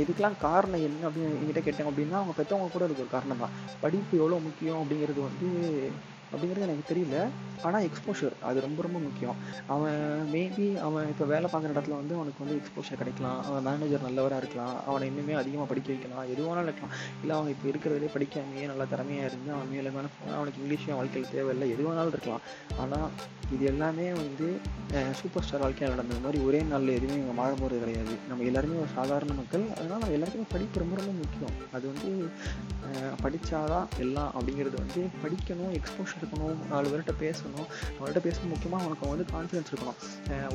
இதுக்கெலாம் 0.02 0.38
காரணம் 0.46 0.84
என்ன 0.88 1.06
அப்படின்னு 1.08 1.36
என்கிட்ட 1.40 1.62
கேட்டாங்க 1.66 1.90
அப்படின்னா 1.92 2.18
அவங்க 2.20 2.34
பெற்றவங்க 2.40 2.72
கூட 2.74 2.84
இருக்க 2.86 3.06
ஒரு 3.06 3.14
காரணம் 3.16 3.42
தான் 3.44 3.54
படிப்பு 3.84 4.14
எவ்வளோ 4.22 4.40
முக்கியம் 4.48 4.80
அப்படிங்கிறது 4.82 5.20
வந்து 5.28 5.48
அப்படிங்கிறது 6.32 6.66
எனக்கு 6.68 6.90
தெரியல. 6.92 7.18
ஆனால் 7.66 7.84
எக்ஸ்போஷர் 7.88 8.34
அது 8.48 8.58
ரொம்ப 8.64 8.80
ரொம்ப 8.86 8.98
முக்கியம். 9.04 9.36
அவன் 9.74 10.00
மேபி 10.32 10.66
அவன் 10.86 11.06
இப்போ 11.12 11.24
வேலை 11.32 11.46
பார்க்குற 11.52 11.70
இடத்துல 11.74 11.98
வந்து 12.00 12.14
அவனுக்கு 12.18 12.42
வந்து 12.44 12.56
எக்ஸ்போஷர் 12.60 13.00
கிடைக்கலாம். 13.02 13.38
அவன் 13.48 13.64
மேனேஜர் 13.68 14.06
நல்லவராக 14.06 14.40
இருக்கலாம். 14.42 14.74
அவனை 14.88 15.04
இன்னுமே 15.10 15.34
அதிகமாக 15.42 15.68
படிக்க 15.72 15.88
வைக்கலாம். 15.92 16.26
எதுவானாலும் 16.34 16.70
இருக்கலாம். 16.70 16.94
இல்லை 17.22 17.34
அவன் 17.38 17.52
இப்போ 17.54 17.68
இருக்கிறதுலே 17.72 18.10
படிக்காமையே 18.16 18.66
நல்லா 18.72 18.86
திறமையாக 18.92 19.30
இருந்து 19.30 19.52
அவன் 19.56 19.70
மேலே 19.74 19.92
மேலே 19.96 20.10
அவனுக்கு 20.38 20.60
இங்கிலீஷும் 20.62 20.98
வாழ்க்கையில் 21.00 21.32
தேவையில்லை. 21.36 21.68
எது 21.76 21.82
வேணாலும் 21.88 22.14
இருக்கலாம். 22.14 22.42
ஆனால் 22.84 23.08
இது 23.54 23.64
எல்லாமே 23.72 24.08
வந்து 24.22 24.48
சூப்பர் 25.20 25.44
ஸ்டார் 25.46 25.64
வாழ்க்கையில் 25.64 25.94
நடந்த 25.94 26.18
மாதிரி 26.24 26.38
ஒரே 26.48 26.60
நாளில் 26.72 26.94
எதுவுமே 26.98 27.16
இங்கே 27.20 27.34
மாற 27.40 27.50
போகிறது 27.60 27.80
கிடையாது. 27.84 28.14
நம்ம 28.28 28.44
எல்லாருமே 28.50 28.76
ஒரு 28.82 28.90
சாதாரண 28.98 29.32
மக்கள். 29.40 29.64
அதனால் 29.78 30.02
நம்ம 30.02 30.16
எல்லாருக்குமே 30.18 30.46
படிப்பு 30.54 30.82
ரொம்ப 30.82 30.94
ரொம்ப 31.00 31.14
முக்கியம். 31.22 31.56
அது 31.76 31.84
வந்து 31.92 32.10
படித்தாதான் 33.24 33.88
எல்லாம் 34.04 34.30
அப்படிங்கிறது 34.36 34.76
வந்து 34.82 35.02
படிக்கணும் 35.24 35.74
எக்ஸ்போஷர் 35.78 36.13
இருக்கணும் 36.20 36.60
நாலு 36.72 36.86
பேர்கிட்ட 36.92 37.14
பேசணும். 37.24 37.68
அவர்கிட்ட 37.98 38.22
பேசணும் 38.28 38.52
முக்கியமாக 38.54 38.82
அவனுக்கு 38.84 39.12
வந்து 39.12 39.26
கான்ஃபிடன்ஸ் 39.34 39.70
இருக்கணும். 39.72 39.98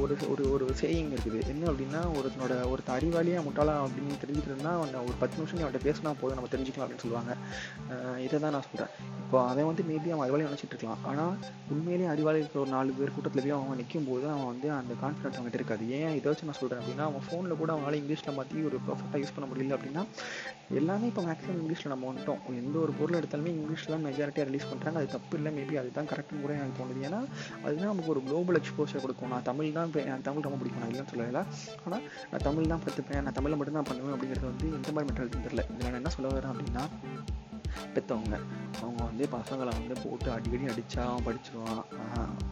ஒரு 0.04 0.16
ஒரு 0.34 0.44
ஒரு 0.56 0.66
சேயிங் 0.82 1.12
இருக்குது. 1.16 1.39
என்ன 1.54 1.63
அப்படின்னா 1.72 2.01
ஒருத்தனோட 2.20 2.56
ஒருத்த 2.74 2.92
அறிவாளியாக 2.98 3.44
முட்டாளா 3.48 3.75
அப்படின்னு 3.86 4.20
தெரிஞ்சுக்கிறதுனா 4.24 4.74
அவன் 4.80 4.96
ஒரு 5.08 5.18
பத்து 5.24 5.38
நிமிஷம் 5.39 5.63
அவன்கிட்ட 5.63 5.84
பேசினா 5.88 6.13
போதும் 6.22 6.38
நம்ம 6.39 6.51
தெரிஞ்சுக்கலாம் 6.56 6.86
அப்படின்னு 6.86 7.06
சொல்லுவாங்க. 7.06 7.32
இதை 8.25 8.36
தான் 8.46 8.56
நான் 8.56 8.68
சொல்கிறேன் 8.70 8.94
இப்போ 9.24 9.39
அவன் 9.50 9.70
வந்து 9.70 9.84
மேபி 9.89 10.10
அவன் 10.13 10.25
அறிவாளி 10.25 10.46
நினச்சிட்டு 10.50 10.74
இருக்கலாம். 10.75 11.01
ஆனால் 11.10 11.34
உண்மையிலேயே 11.74 12.10
அறிவாளி 12.13 12.39
இருக்கிற 12.42 12.62
ஒரு 12.66 12.72
நாலு 12.75 12.96
பேர் 13.00 13.13
கூட்டத்தில் 13.16 13.44
போய் 13.46 13.56
அவன் 13.58 13.80
நிற்கும் 13.82 14.08
போது 14.10 14.25
அவன் 14.34 14.50
வந்து 14.51 14.68
அந்த 14.80 14.94
கான்ஃபிடன்ஸ் 15.04 15.38
அவங்ககிட்ட 15.38 15.60
இருக்காது. 15.62 15.84
ஏன்? 15.98 16.13
இதை 16.20 16.25
வச்சு 16.30 16.48
நான் 16.50 16.60
சொல்கிறேன் 16.62 16.82
அப்படின்னா 16.82 17.06
அவன் 17.10 17.25
ஃபோனில் 17.28 17.60
கூட 17.62 17.70
அவனால் 17.75 17.98
இங்கிலீஷில் 18.01 18.38
மாற்றி 18.38 18.63
ஒரு 18.70 18.78
பர்ஃபெக்டாக 18.88 19.22
யூஸ் 19.24 19.36
பண்ண 19.36 19.48
முடியல 19.51 19.78
அப்படின்னா 19.78 20.04
எல்லாமே 20.80 21.06
இப்போ 21.12 21.22
மேக்ஸிமம் 21.28 21.60
இங்கிலீஷில் 21.62 21.92
நம்ம 21.94 22.08
வந்துட்டோம். 22.10 22.42
எந்த 22.62 22.75
ஒரு 22.86 22.94
பொருள் 23.00 23.20
எடுத்தாலுமே 23.20 23.51
இங்கிலீஷில் 23.58 23.94
தான் 23.96 24.06
மெஜாரிட்டியாக 24.08 24.48
ரிலீஸ் 24.50 24.68
பண்ணுறாங்க 24.72 24.98
அது 25.01 25.10
தப்பு 25.16 25.36
இல்லை. 25.39 25.49
மேபி 25.58 25.75
அதுதான் 25.82 26.10
கரெக்ட்னு 26.12 26.44
கூட 26.46 26.53
எனக்கு 26.60 26.79
தோணுது. 26.82 27.06
ஏன்னா 27.10 27.20
அதுதான் 27.63 27.91
நமக்கு 27.94 28.13
ஒரு 28.15 28.24
குளோபல் 28.27 28.60
எக்ஸ்போஷர் 28.62 29.03
கொடுக்கும். 29.06 29.34
நான் 29.36 29.48
தமிழ் 29.50 29.75
தான் 29.79 29.91
எனக்கு 30.06 30.27
தமிழ் 30.29 30.48
ரொம்ப 30.48 30.60
பிடிக்கும் 30.62 30.84
நான் 30.84 30.94
இல்லைன்னு 30.94 31.12
சொல்லலை. 31.13 31.44
ஆனால் 31.86 32.03
நான் 32.32 32.46
தமிழ் 32.48 32.72
தான் 32.74 32.84
கற்றுப்பேன் 32.88 33.24
நான் 33.27 33.38
தமிழில் 33.39 33.60
மட்டும் 33.62 33.79
தான் 33.79 33.89
பண்ணுவேன் 33.91 34.15
அப்படிங்கிறது 34.15 34.51
வந்து 34.51 34.70
எந்த 34.79 34.91
மாதிரி 34.98 35.10
மென்டாலிட்டி 35.10 35.46
தெரியல. 35.48 35.65
இதில் 35.74 35.89
நான் 35.89 36.01
என்ன 36.03 36.13
சொல்ல 36.18 36.34
வரேன் 36.38 36.53
அப்படின்னா 36.53 36.86
பெற்றவங்க 37.96 38.36
அவங்க 38.82 39.00
வந்து 39.10 39.24
பசங்களை 39.36 39.72
வந்து 39.78 39.96
போட்டு 40.04 40.30
அடிக்கடி 40.36 40.66
அடித்தா 40.74 41.02
அவன் 41.12 41.26
படிச்சிருவான். 41.28 41.82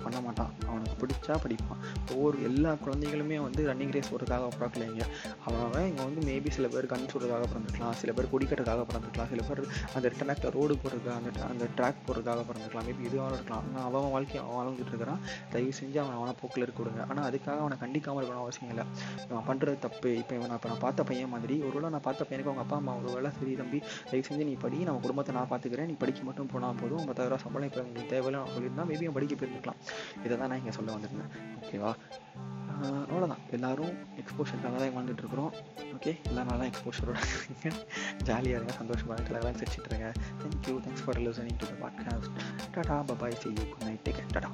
பண்ண 0.04 0.18
மாட்டான். 0.26 0.52
அவனுக்கு 0.70 0.96
பிடிச்சா 1.02 1.36
படிப்பான். 1.44 1.82
ஒவ்வொரு 2.14 2.38
எல்லா 2.50 2.72
குழந்தைகளுமே 2.86 3.38
வந்து 3.46 3.62
ரன்னிங் 3.70 3.94
ரேஸ் 3.96 4.10
போகிறதுக்காக 4.12 4.50
பிறக்கலைங்க 4.60 5.06
அவன் 5.48 5.88
இங்கே 5.90 6.04
வந்து 6.08 6.22
மேபி 6.30 6.50
சில 6.58 6.68
பேர் 6.74 6.90
கண் 6.94 7.10
சொல்கிறதுக்காக 7.14 7.48
பிறந்துக்கலாம் 7.54 7.96
சில 8.02 8.12
பேர் 8.18 8.32
குடிக்கிறதுக்காக 8.34 8.86
பிறந்துக்கலாம் 8.92 9.30
சில 9.34 9.44
பேர் 9.50 9.62
அந்த 9.98 10.12
ட்ராக்ல 10.20 10.52
ரோடு 10.58 10.76
போகிறதுக்காக 10.84 11.18
அந்த 11.22 11.44
அந்த 11.52 11.68
ட்ராக் 11.78 12.04
போகிறதுக்காக 12.08 12.44
பிறந்துக்கலாம் 12.50 12.88
மேபி 12.90 13.08
இதுவாக 13.10 13.38
இருக்கலாம். 13.38 13.66
ஆனால் 13.70 13.86
அவன் 13.90 14.12
வாழ்க்கையை 14.16 14.42
அவன் 14.44 14.58
வாழ்ந்துட்டு 14.60 14.94
இருக்கிறான். 14.94 15.22
தயவு 15.54 15.74
செஞ்சு 15.80 15.98
அவன் 16.04 16.18
அவனை 16.20 16.34
போக்கில் 16.42 16.66
இருக்க 16.66 16.82
விடுங்க 16.84 17.04
ஆனால் 17.10 17.26
அதுக்காக 17.30 17.58
அவனை 17.66 17.78
கண்டிக்காமல் 17.84 18.22
இருக்கணும் 18.22 18.46
அவசியம் 18.46 18.72
இல்லை. 18.74 18.86
இவன் 19.30 19.48
பண்ணுறது 19.50 19.78
தப்பு. 19.88 20.12
இப்போ 20.22 20.36
இவன் 20.40 20.56
இப்போ 20.58 20.70
நான் 20.74 20.84
பார்த்த 20.86 21.08
பையன் 21.12 21.34
மாதிரி 21.36 21.58
ஒருவேளை 21.70 21.92
நான் 21.96 22.06
பார்த்த 22.08 22.28
பையனுக்கு 22.30 22.52
அவங்க 22.52 22.66
அப்பா 22.66 22.78
அம்மா 22.82 22.96
ஒரு 23.02 23.10
வேலை 23.16 23.32
சரி 23.40 23.54
தம்பி 23.62 23.82
தயவு 24.12 24.28
செஞ்சு 24.30 24.44
நீ 24.52 24.56
படி. 24.66 24.78
நமக்கு 24.90 25.07
குடும்பத்தை 25.08 25.34
நான் 25.40 25.50
பார்த்துக்கிறேன் 25.52 25.90
நீ 25.92 25.98
படிக்க 26.04 26.22
மட்டும் 26.30 26.52
போனால் 26.54 26.80
போதும். 26.84 27.06
பத்தாயிரம் 27.10 27.44
சம்பளம் 27.46 27.70
இப்போ 27.70 27.82
உங்களுக்கு 27.88 28.14
தேவையில்லை 28.14 28.40
நான் 28.44 28.54
சொல்லியிருந்தா 28.56 28.86
மேபி 28.92 29.06
அவன் 29.08 29.18
படிக்க 29.20 29.36
போயிருந்துக்கலாம். 29.40 29.82
இதை 30.26 30.34
தான் 30.42 30.50
நான் 30.52 30.62
இங்கே 30.64 30.76
சொல்ல 30.80 30.96
வந்திருந்தேன். 30.96 31.34
ஓகேவா 31.60 31.94
அவ்வளோதான் 33.12 33.44
எல்லோரும் 33.56 33.94
எக்ஸ்போஷருக்காக 34.22 34.76
தான் 34.82 34.94
வாழ்ந்துட்டு 34.96 35.24
இருக்கிறோம். 35.24 35.54
ஓகே 35.96 36.12
எல்லாம் 36.30 36.50
நல்லா 36.52 36.66
எக்ஸ்போஷரோட 36.72 37.20
ஜாலியாக 38.28 38.58
இருங்க. 38.58 38.74
சந்தோஷமாக 38.82 39.18
இருங்க 39.20 39.40
எல்லாம் 39.42 39.60
சிரிச்சிட்டு 39.62 39.90
இருங்க. 39.92 40.10
Thank you 40.42 40.76
thanks 40.86 41.06
for 41.06 41.22
listening 41.28 41.62
to 41.64 41.70
the 41.72 41.78
podcast 41.86 42.36
tata 42.76 42.98
bye bye 43.12 43.40
see 43.44 43.50
you 43.60 43.66
good 43.72 43.88
night 43.90 44.04
take 44.08 44.22
tata. 44.36 44.52